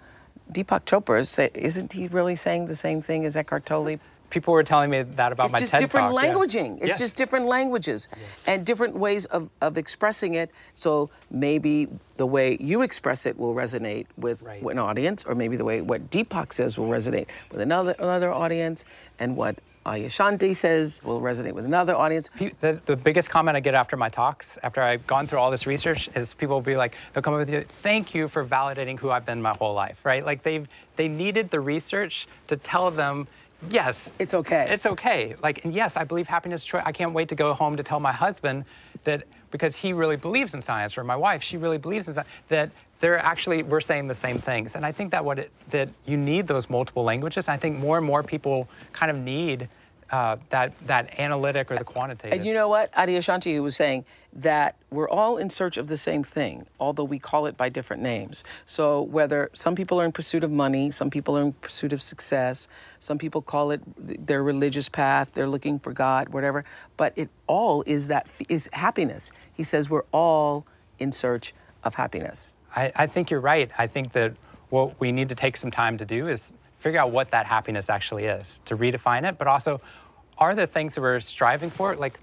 Deepak 0.52 0.84
Chopra, 0.84 1.26
say, 1.26 1.50
isn't 1.54 1.92
he 1.92 2.06
really 2.08 2.36
saying 2.36 2.66
the 2.66 2.76
same 2.76 3.02
thing 3.02 3.24
as 3.26 3.36
Eckhart 3.36 3.66
Tolle?" 3.66 3.98
People 4.34 4.52
were 4.52 4.64
telling 4.64 4.90
me 4.90 5.02
that 5.02 5.30
about 5.30 5.44
it's 5.44 5.52
my 5.52 5.60
just 5.60 5.70
TED 5.70 5.78
different 5.78 6.10
talk, 6.10 6.24
languaging. 6.24 6.78
Yeah. 6.78 6.86
It's 6.86 6.88
yes. 6.88 6.98
just 6.98 7.14
different 7.14 7.46
languages 7.46 8.08
yes. 8.10 8.20
and 8.48 8.66
different 8.66 8.96
ways 8.96 9.26
of, 9.26 9.48
of 9.60 9.78
expressing 9.78 10.34
it. 10.34 10.50
So 10.74 11.08
maybe 11.30 11.86
the 12.16 12.26
way 12.26 12.56
you 12.60 12.82
express 12.82 13.26
it 13.26 13.38
will 13.38 13.54
resonate 13.54 14.06
with 14.16 14.42
right. 14.42 14.60
an 14.60 14.80
audience, 14.80 15.24
or 15.24 15.36
maybe 15.36 15.56
the 15.56 15.64
way 15.64 15.82
what 15.82 16.10
Deepak 16.10 16.52
says 16.52 16.76
will 16.80 16.88
resonate 16.88 17.28
with 17.52 17.60
another 17.60 17.94
another 18.00 18.32
audience, 18.32 18.84
and 19.20 19.36
what 19.36 19.60
Adyashanti 19.86 20.56
says 20.56 21.00
will 21.04 21.20
resonate 21.20 21.52
with 21.52 21.64
another 21.64 21.94
audience. 21.94 22.28
The, 22.60 22.80
the 22.86 22.96
biggest 22.96 23.30
comment 23.30 23.56
I 23.56 23.60
get 23.60 23.74
after 23.74 23.96
my 23.96 24.08
talks, 24.08 24.58
after 24.64 24.82
I've 24.82 25.06
gone 25.06 25.28
through 25.28 25.38
all 25.38 25.52
this 25.52 25.64
research, 25.64 26.08
is 26.16 26.34
people 26.34 26.56
will 26.56 26.62
be 26.62 26.76
like, 26.76 26.96
they'll 27.12 27.22
come 27.22 27.34
up 27.34 27.38
with 27.40 27.50
you, 27.50 27.60
thank 27.60 28.14
you 28.14 28.26
for 28.26 28.44
validating 28.44 28.98
who 28.98 29.10
I've 29.10 29.26
been 29.26 29.40
my 29.40 29.52
whole 29.52 29.74
life, 29.74 29.98
right? 30.02 30.24
Like 30.24 30.42
they've, 30.42 30.66
they 30.96 31.06
needed 31.06 31.50
the 31.50 31.60
research 31.60 32.26
to 32.48 32.56
tell 32.56 32.90
them, 32.90 33.28
yes. 33.70 34.10
It's 34.18 34.34
okay. 34.34 34.66
It's 34.70 34.86
okay. 34.86 35.34
Like, 35.42 35.64
and 35.64 35.74
yes, 35.74 35.96
I 35.96 36.04
believe 36.04 36.26
happiness, 36.26 36.66
I 36.72 36.92
can't 36.92 37.12
wait 37.12 37.28
to 37.28 37.34
go 37.34 37.54
home 37.54 37.76
to 37.76 37.82
tell 37.82 38.00
my 38.00 38.12
husband 38.12 38.64
that 39.04 39.24
because 39.50 39.76
he 39.76 39.92
really 39.92 40.16
believes 40.16 40.54
in 40.54 40.60
science, 40.60 40.98
or 40.98 41.04
my 41.04 41.16
wife, 41.16 41.42
she 41.42 41.56
really 41.56 41.78
believes 41.78 42.08
in 42.08 42.14
science, 42.14 42.28
that 42.48 42.70
they're 43.00 43.18
actually 43.18 43.62
we're 43.62 43.82
saying 43.82 44.08
the 44.08 44.14
same 44.14 44.38
things 44.38 44.76
and 44.76 44.86
i 44.86 44.90
think 44.90 45.10
that 45.10 45.22
what 45.22 45.38
it, 45.38 45.50
that 45.70 45.90
you 46.06 46.16
need 46.16 46.46
those 46.46 46.70
multiple 46.70 47.04
languages 47.04 47.48
i 47.48 47.56
think 47.56 47.78
more 47.78 47.98
and 47.98 48.06
more 48.06 48.22
people 48.22 48.66
kind 48.92 49.10
of 49.10 49.16
need 49.18 49.68
uh, 50.10 50.36
that 50.50 50.72
that 50.86 51.18
analytic 51.18 51.70
or 51.70 51.78
the 51.78 51.84
quantitative. 51.84 52.36
And 52.36 52.46
you 52.46 52.54
know 52.54 52.68
what, 52.68 52.92
Adyashanti 52.92 53.60
was 53.62 53.76
saying 53.76 54.04
that 54.34 54.76
we're 54.90 55.08
all 55.08 55.36
in 55.36 55.48
search 55.48 55.76
of 55.76 55.88
the 55.88 55.96
same 55.96 56.24
thing, 56.24 56.66
although 56.80 57.04
we 57.04 57.18
call 57.18 57.46
it 57.46 57.56
by 57.56 57.68
different 57.68 58.02
names. 58.02 58.44
So 58.66 59.02
whether 59.02 59.50
some 59.52 59.74
people 59.74 60.00
are 60.00 60.04
in 60.04 60.12
pursuit 60.12 60.42
of 60.44 60.50
money, 60.50 60.90
some 60.90 61.10
people 61.10 61.38
are 61.38 61.42
in 61.42 61.52
pursuit 61.54 61.92
of 61.92 62.02
success, 62.02 62.68
some 62.98 63.18
people 63.18 63.42
call 63.42 63.70
it 63.70 63.80
their 64.26 64.42
religious 64.42 64.88
path, 64.88 65.30
they're 65.34 65.48
looking 65.48 65.78
for 65.78 65.92
God, 65.92 66.28
whatever. 66.30 66.64
But 66.96 67.12
it 67.16 67.28
all 67.46 67.82
is 67.86 68.08
that 68.08 68.26
is 68.48 68.68
happiness. 68.72 69.30
He 69.52 69.62
says 69.62 69.88
we're 69.88 70.04
all 70.12 70.66
in 70.98 71.12
search 71.12 71.54
of 71.84 71.94
happiness. 71.94 72.54
I, 72.74 72.92
I 72.96 73.06
think 73.06 73.30
you're 73.30 73.40
right. 73.40 73.70
I 73.78 73.86
think 73.86 74.12
that 74.12 74.34
what 74.70 74.98
we 75.00 75.12
need 75.12 75.28
to 75.28 75.34
take 75.34 75.56
some 75.56 75.70
time 75.70 75.98
to 75.98 76.04
do 76.04 76.28
is 76.28 76.52
figure 76.84 77.00
out 77.00 77.10
what 77.10 77.30
that 77.30 77.46
happiness 77.46 77.88
actually 77.88 78.26
is, 78.26 78.60
to 78.66 78.76
redefine 78.76 79.26
it, 79.26 79.38
but 79.38 79.46
also 79.48 79.80
are 80.36 80.54
there 80.54 80.66
things 80.66 80.94
that 80.94 81.00
we're 81.00 81.18
striving 81.18 81.70
for? 81.70 81.96
Like, 81.96 82.20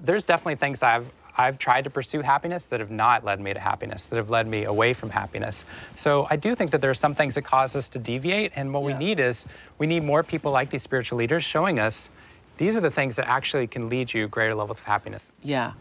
there's 0.00 0.24
definitely 0.24 0.54
things 0.54 0.82
I've 0.82 1.06
I've 1.36 1.58
tried 1.58 1.82
to 1.82 1.90
pursue 1.90 2.20
happiness 2.22 2.66
that 2.66 2.78
have 2.78 2.92
not 2.92 3.24
led 3.24 3.40
me 3.40 3.52
to 3.52 3.58
happiness, 3.58 4.06
that 4.06 4.14
have 4.14 4.30
led 4.30 4.46
me 4.46 4.66
away 4.66 4.94
from 4.94 5.10
happiness. 5.10 5.64
So 5.96 6.28
I 6.30 6.36
do 6.36 6.54
think 6.54 6.70
that 6.70 6.80
there 6.80 6.92
are 6.92 7.00
some 7.06 7.16
things 7.16 7.34
that 7.34 7.42
cause 7.42 7.74
us 7.74 7.88
to 7.88 7.98
deviate, 7.98 8.52
and 8.54 8.72
what 8.72 8.82
yeah. 8.82 8.86
we 8.86 9.04
need 9.04 9.18
is 9.18 9.44
we 9.78 9.88
need 9.88 10.04
more 10.04 10.22
people 10.22 10.52
like 10.52 10.70
these 10.70 10.84
spiritual 10.84 11.18
leaders 11.18 11.42
showing 11.42 11.80
us 11.80 12.08
these 12.56 12.76
are 12.76 12.80
the 12.80 12.92
things 12.92 13.16
that 13.16 13.26
actually 13.26 13.66
can 13.66 13.88
lead 13.88 14.14
you 14.14 14.28
greater 14.28 14.54
levels 14.54 14.78
of 14.78 14.84
happiness. 14.84 15.32
Yeah. 15.42 15.72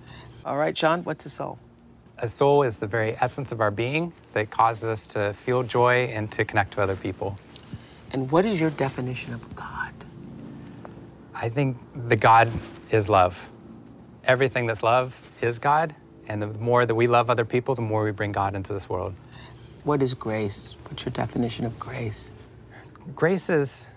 All 0.43 0.57
right, 0.57 0.73
John, 0.73 1.03
what's 1.03 1.27
a 1.27 1.29
soul? 1.29 1.59
A 2.17 2.27
soul 2.27 2.63
is 2.63 2.77
the 2.77 2.87
very 2.87 3.15
essence 3.21 3.51
of 3.51 3.61
our 3.61 3.69
being 3.69 4.11
that 4.33 4.49
causes 4.49 4.85
us 4.85 5.05
to 5.07 5.33
feel 5.33 5.61
joy 5.61 6.05
and 6.05 6.31
to 6.31 6.43
connect 6.43 6.73
to 6.73 6.81
other 6.81 6.95
people. 6.95 7.37
And 8.13 8.29
what 8.31 8.45
is 8.45 8.61
your 8.61 8.69
definition 8.69 9.33
of 9.33 9.55
God? 9.55 9.91
I 11.33 11.49
think 11.49 11.77
the 12.07 12.15
God 12.15 12.51
is 12.91 13.09
love. 13.09 13.35
Everything 14.25 14.67
that's 14.67 14.83
love 14.83 15.15
is 15.41 15.57
God. 15.57 15.95
And 16.27 16.41
the 16.41 16.47
more 16.47 16.85
that 16.85 16.93
we 16.93 17.07
love 17.07 17.29
other 17.29 17.43
people, 17.43 17.75
the 17.75 17.81
more 17.81 18.03
we 18.03 18.11
bring 18.11 18.31
God 18.31 18.55
into 18.55 18.71
this 18.71 18.87
world. 18.87 19.15
What 19.83 20.01
is 20.01 20.13
grace? 20.13 20.77
What's 20.87 21.03
your 21.05 21.11
definition 21.11 21.65
of 21.65 21.77
grace? 21.79 22.31
Grace 23.15 23.49
is 23.49 23.87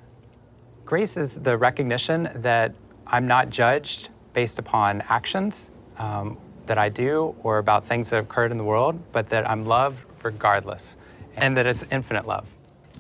grace 0.85 1.17
is 1.17 1.35
the 1.35 1.57
recognition 1.57 2.31
that 2.37 2.75
I'm 3.07 3.27
not 3.27 3.51
judged 3.51 4.09
based 4.33 4.59
upon 4.59 5.03
actions 5.03 5.69
um, 5.99 6.39
that 6.67 6.79
I 6.79 6.89
do 6.89 7.35
or 7.43 7.59
about 7.59 7.87
things 7.87 8.11
that 8.11 8.17
have 8.17 8.25
occurred 8.25 8.51
in 8.51 8.59
the 8.59 8.65
world, 8.65 8.99
but 9.13 9.29
that 9.29 9.49
I'm 9.49 9.67
loved 9.67 9.99
regardless, 10.23 10.97
and 11.37 11.57
that 11.57 11.67
it's 11.67 11.85
infinite 11.91 12.27
love. 12.27 12.47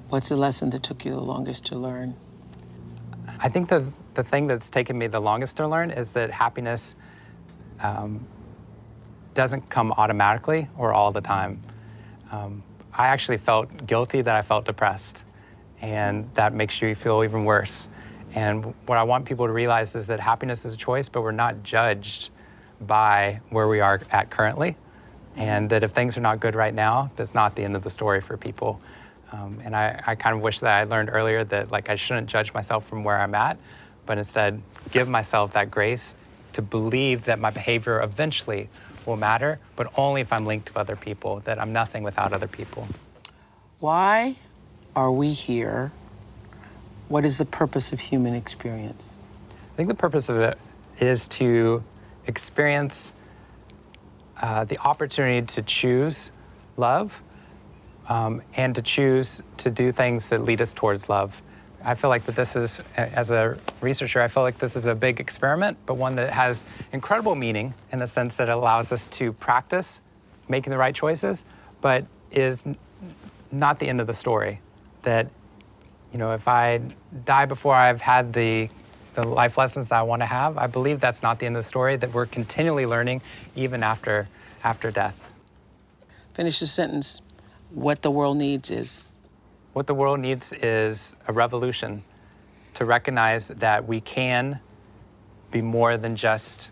What's 0.08 0.28
the 0.28 0.36
lesson 0.36 0.70
that 0.70 0.84
took 0.84 1.04
you 1.04 1.10
the 1.10 1.20
longest 1.20 1.66
to 1.66 1.76
learn? 1.76 2.14
I 3.40 3.48
think 3.48 3.68
the, 3.68 3.84
the 4.14 4.22
thing 4.22 4.46
that's 4.46 4.70
taken 4.70 4.96
me 4.96 5.08
the 5.08 5.18
longest 5.20 5.56
to 5.56 5.66
learn 5.66 5.90
is 5.90 6.10
that 6.10 6.30
happiness 6.30 6.94
um, 7.80 8.24
doesn't 9.34 9.68
come 9.68 9.90
automatically 9.92 10.68
or 10.78 10.92
all 10.94 11.10
the 11.10 11.20
time. 11.20 11.60
Um, 12.30 12.62
I 12.92 13.08
actually 13.08 13.38
felt 13.38 13.86
guilty 13.88 14.22
that 14.22 14.34
I 14.36 14.42
felt 14.42 14.64
depressed, 14.64 15.24
and 15.80 16.30
that 16.34 16.54
makes 16.54 16.80
you 16.80 16.94
feel 16.94 17.24
even 17.24 17.44
worse. 17.44 17.88
And 18.32 18.74
what 18.86 18.98
I 18.98 19.02
want 19.02 19.24
people 19.24 19.46
to 19.46 19.52
realize 19.52 19.96
is 19.96 20.06
that 20.06 20.20
happiness 20.20 20.64
is 20.64 20.74
a 20.74 20.76
choice, 20.76 21.08
but 21.08 21.22
we're 21.22 21.32
not 21.32 21.64
judged 21.64 22.30
by 22.80 23.40
where 23.50 23.66
we 23.66 23.80
are 23.80 24.00
at 24.12 24.30
currently. 24.30 24.76
And 25.34 25.68
that 25.70 25.82
if 25.82 25.90
things 25.90 26.16
are 26.16 26.20
not 26.20 26.38
good 26.38 26.54
right 26.54 26.72
now, 26.72 27.10
that's 27.16 27.34
not 27.34 27.56
the 27.56 27.64
end 27.64 27.74
of 27.74 27.82
the 27.82 27.90
story 27.90 28.20
for 28.20 28.36
people. 28.36 28.80
Um, 29.32 29.60
and 29.64 29.74
I, 29.74 30.00
I 30.06 30.14
kind 30.14 30.36
of 30.36 30.42
wish 30.42 30.60
that 30.60 30.72
I 30.72 30.84
learned 30.84 31.10
earlier 31.12 31.44
that 31.44 31.70
like 31.70 31.90
I 31.90 31.96
shouldn't 31.96 32.28
judge 32.28 32.54
myself 32.54 32.86
from 32.88 33.04
where 33.04 33.18
I'm 33.18 33.34
at, 33.34 33.58
but 34.06 34.18
instead 34.18 34.62
give 34.90 35.08
myself 35.08 35.52
that 35.54 35.70
grace 35.70 36.14
to 36.52 36.62
believe 36.62 37.24
that 37.24 37.38
my 37.38 37.50
behavior 37.50 38.00
eventually 38.02 38.68
will 39.04 39.16
matter, 39.16 39.58
but 39.76 39.92
only 39.96 40.20
if 40.20 40.32
I'm 40.32 40.46
linked 40.46 40.68
to 40.68 40.78
other 40.78 40.96
people, 40.96 41.40
that 41.40 41.60
I'm 41.60 41.72
nothing 41.72 42.02
without 42.02 42.32
other 42.32 42.48
people. 42.48 42.88
Why 43.78 44.36
are 44.94 45.12
we 45.12 45.32
here? 45.32 45.92
What 47.08 47.24
is 47.24 47.38
the 47.38 47.44
purpose 47.44 47.92
of 47.92 48.00
human 48.00 48.34
experience? 48.34 49.18
I 49.72 49.76
think 49.76 49.88
the 49.88 49.94
purpose 49.94 50.28
of 50.28 50.38
it 50.38 50.58
is 50.98 51.28
to 51.28 51.84
experience 52.26 53.12
uh, 54.40 54.64
the 54.64 54.78
opportunity 54.78 55.46
to 55.46 55.62
choose 55.62 56.30
love 56.76 57.20
um, 58.08 58.42
and 58.54 58.74
to 58.74 58.82
choose 58.82 59.42
to 59.58 59.70
do 59.70 59.92
things 59.92 60.28
that 60.28 60.44
lead 60.44 60.60
us 60.60 60.72
towards 60.72 61.08
love. 61.08 61.34
I 61.84 61.94
feel 61.94 62.10
like 62.10 62.26
that 62.26 62.34
this 62.34 62.56
is, 62.56 62.80
as 62.96 63.30
a 63.30 63.56
researcher, 63.80 64.20
I 64.20 64.28
feel 64.28 64.42
like 64.42 64.58
this 64.58 64.74
is 64.74 64.86
a 64.86 64.94
big 64.94 65.20
experiment, 65.20 65.78
but 65.86 65.94
one 65.94 66.16
that 66.16 66.32
has 66.32 66.64
incredible 66.92 67.34
meaning 67.36 67.74
in 67.92 68.00
the 68.00 68.08
sense 68.08 68.36
that 68.36 68.48
it 68.48 68.52
allows 68.52 68.90
us 68.90 69.06
to 69.08 69.32
practice 69.32 70.02
making 70.48 70.72
the 70.72 70.78
right 70.78 70.94
choices, 70.94 71.44
but 71.80 72.04
is 72.32 72.64
not 73.52 73.78
the 73.78 73.88
end 73.88 74.00
of 74.00 74.06
the 74.06 74.14
story. 74.14 74.60
That, 75.02 75.28
you 76.12 76.18
know, 76.18 76.32
if 76.32 76.48
I 76.48 76.80
die 77.24 77.46
before 77.46 77.74
I've 77.74 78.00
had 78.00 78.32
the 78.32 78.68
the 79.14 79.26
life 79.26 79.56
lessons 79.56 79.92
I 79.92 80.02
want 80.02 80.20
to 80.20 80.26
have, 80.26 80.58
I 80.58 80.66
believe 80.66 81.00
that's 81.00 81.22
not 81.22 81.38
the 81.38 81.46
end 81.46 81.56
of 81.56 81.64
the 81.64 81.68
story. 81.68 81.96
That 81.96 82.12
we're 82.12 82.26
continually 82.26 82.84
learning 82.84 83.22
even 83.54 83.82
after 83.82 84.28
after 84.62 84.90
death. 84.90 85.16
Finish 86.34 86.60
the 86.60 86.66
sentence. 86.66 87.22
What 87.70 88.02
the 88.02 88.10
world 88.10 88.36
needs 88.36 88.70
is. 88.70 89.04
What 89.72 89.86
the 89.86 89.94
world 89.94 90.20
needs 90.20 90.52
is 90.52 91.16
a 91.26 91.32
revolution 91.32 92.02
to 92.74 92.84
recognize 92.84 93.48
that 93.48 93.86
we 93.86 94.00
can 94.00 94.60
be 95.50 95.62
more 95.62 95.96
than 95.96 96.16
just 96.16 96.68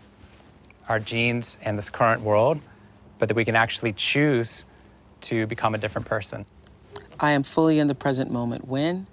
our 0.87 0.99
genes 0.99 1.57
and 1.61 1.77
this 1.77 1.89
current 1.89 2.21
world, 2.21 2.59
but 3.19 3.27
that 3.27 3.35
we 3.35 3.45
can 3.45 3.55
actually 3.55 3.93
choose 3.93 4.63
to 5.21 5.45
become 5.47 5.75
a 5.75 5.77
different 5.77 6.07
person. 6.07 6.45
I 7.19 7.31
am 7.31 7.43
fully 7.43 7.79
in 7.79 7.87
the 7.87 7.95
present 7.95 8.31
moment 8.31 8.67
when? 8.67 9.07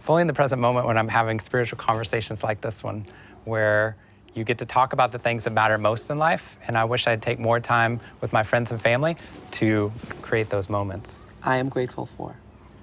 Fully 0.00 0.22
in 0.22 0.26
the 0.26 0.34
present 0.34 0.60
moment 0.60 0.86
when 0.86 0.98
I'm 0.98 1.08
having 1.08 1.40
spiritual 1.40 1.78
conversations 1.78 2.42
like 2.42 2.60
this 2.60 2.82
one, 2.82 3.06
where 3.44 3.96
you 4.38 4.44
get 4.44 4.58
to 4.58 4.66
talk 4.66 4.92
about 4.92 5.12
the 5.12 5.18
things 5.18 5.44
that 5.44 5.50
matter 5.50 5.76
most 5.76 6.08
in 6.08 6.18
life. 6.18 6.56
And 6.66 6.78
I 6.78 6.84
wish 6.84 7.06
I'd 7.06 7.20
take 7.20 7.38
more 7.38 7.60
time 7.60 8.00
with 8.20 8.32
my 8.32 8.44
friends 8.44 8.70
and 8.70 8.80
family 8.80 9.16
to 9.52 9.92
create 10.22 10.48
those 10.48 10.70
moments. 10.70 11.20
I 11.42 11.56
am 11.56 11.68
grateful 11.68 12.06
for. 12.06 12.36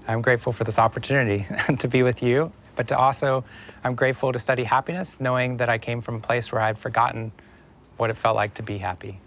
I'm 0.07 0.21
grateful 0.21 0.53
for 0.53 0.65
this 0.65 0.77
opportunity 0.77 1.47
to 1.79 1.87
be 1.87 2.03
with 2.03 2.21
you, 2.21 2.51
but 2.75 2.87
to 2.89 2.97
also, 2.97 3.43
I'm 3.83 3.95
grateful 3.95 4.31
to 4.33 4.39
study 4.39 4.63
happiness, 4.63 5.19
knowing 5.19 5.57
that 5.57 5.69
I 5.69 5.77
came 5.77 6.01
from 6.01 6.15
a 6.15 6.19
place 6.19 6.51
where 6.51 6.61
I'd 6.61 6.77
forgotten 6.77 7.31
what 7.97 8.09
it 8.09 8.17
felt 8.17 8.35
like 8.35 8.53
to 8.55 8.63
be 8.63 8.77
happy. 8.77 9.19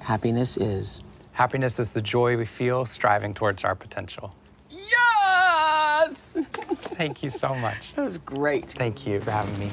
Happiness 0.00 0.56
is. 0.56 1.02
Happiness 1.32 1.80
is 1.80 1.90
the 1.90 2.02
joy 2.02 2.36
we 2.36 2.46
feel 2.46 2.86
striving 2.86 3.34
towards 3.34 3.64
our 3.64 3.74
potential. 3.74 4.34
Yes! 4.70 6.34
Thank 6.36 7.22
you 7.22 7.30
so 7.30 7.54
much. 7.56 7.76
That 7.96 8.02
was 8.02 8.18
great. 8.18 8.70
Thank 8.70 9.06
you 9.06 9.20
for 9.20 9.30
having 9.30 9.58
me. 9.58 9.72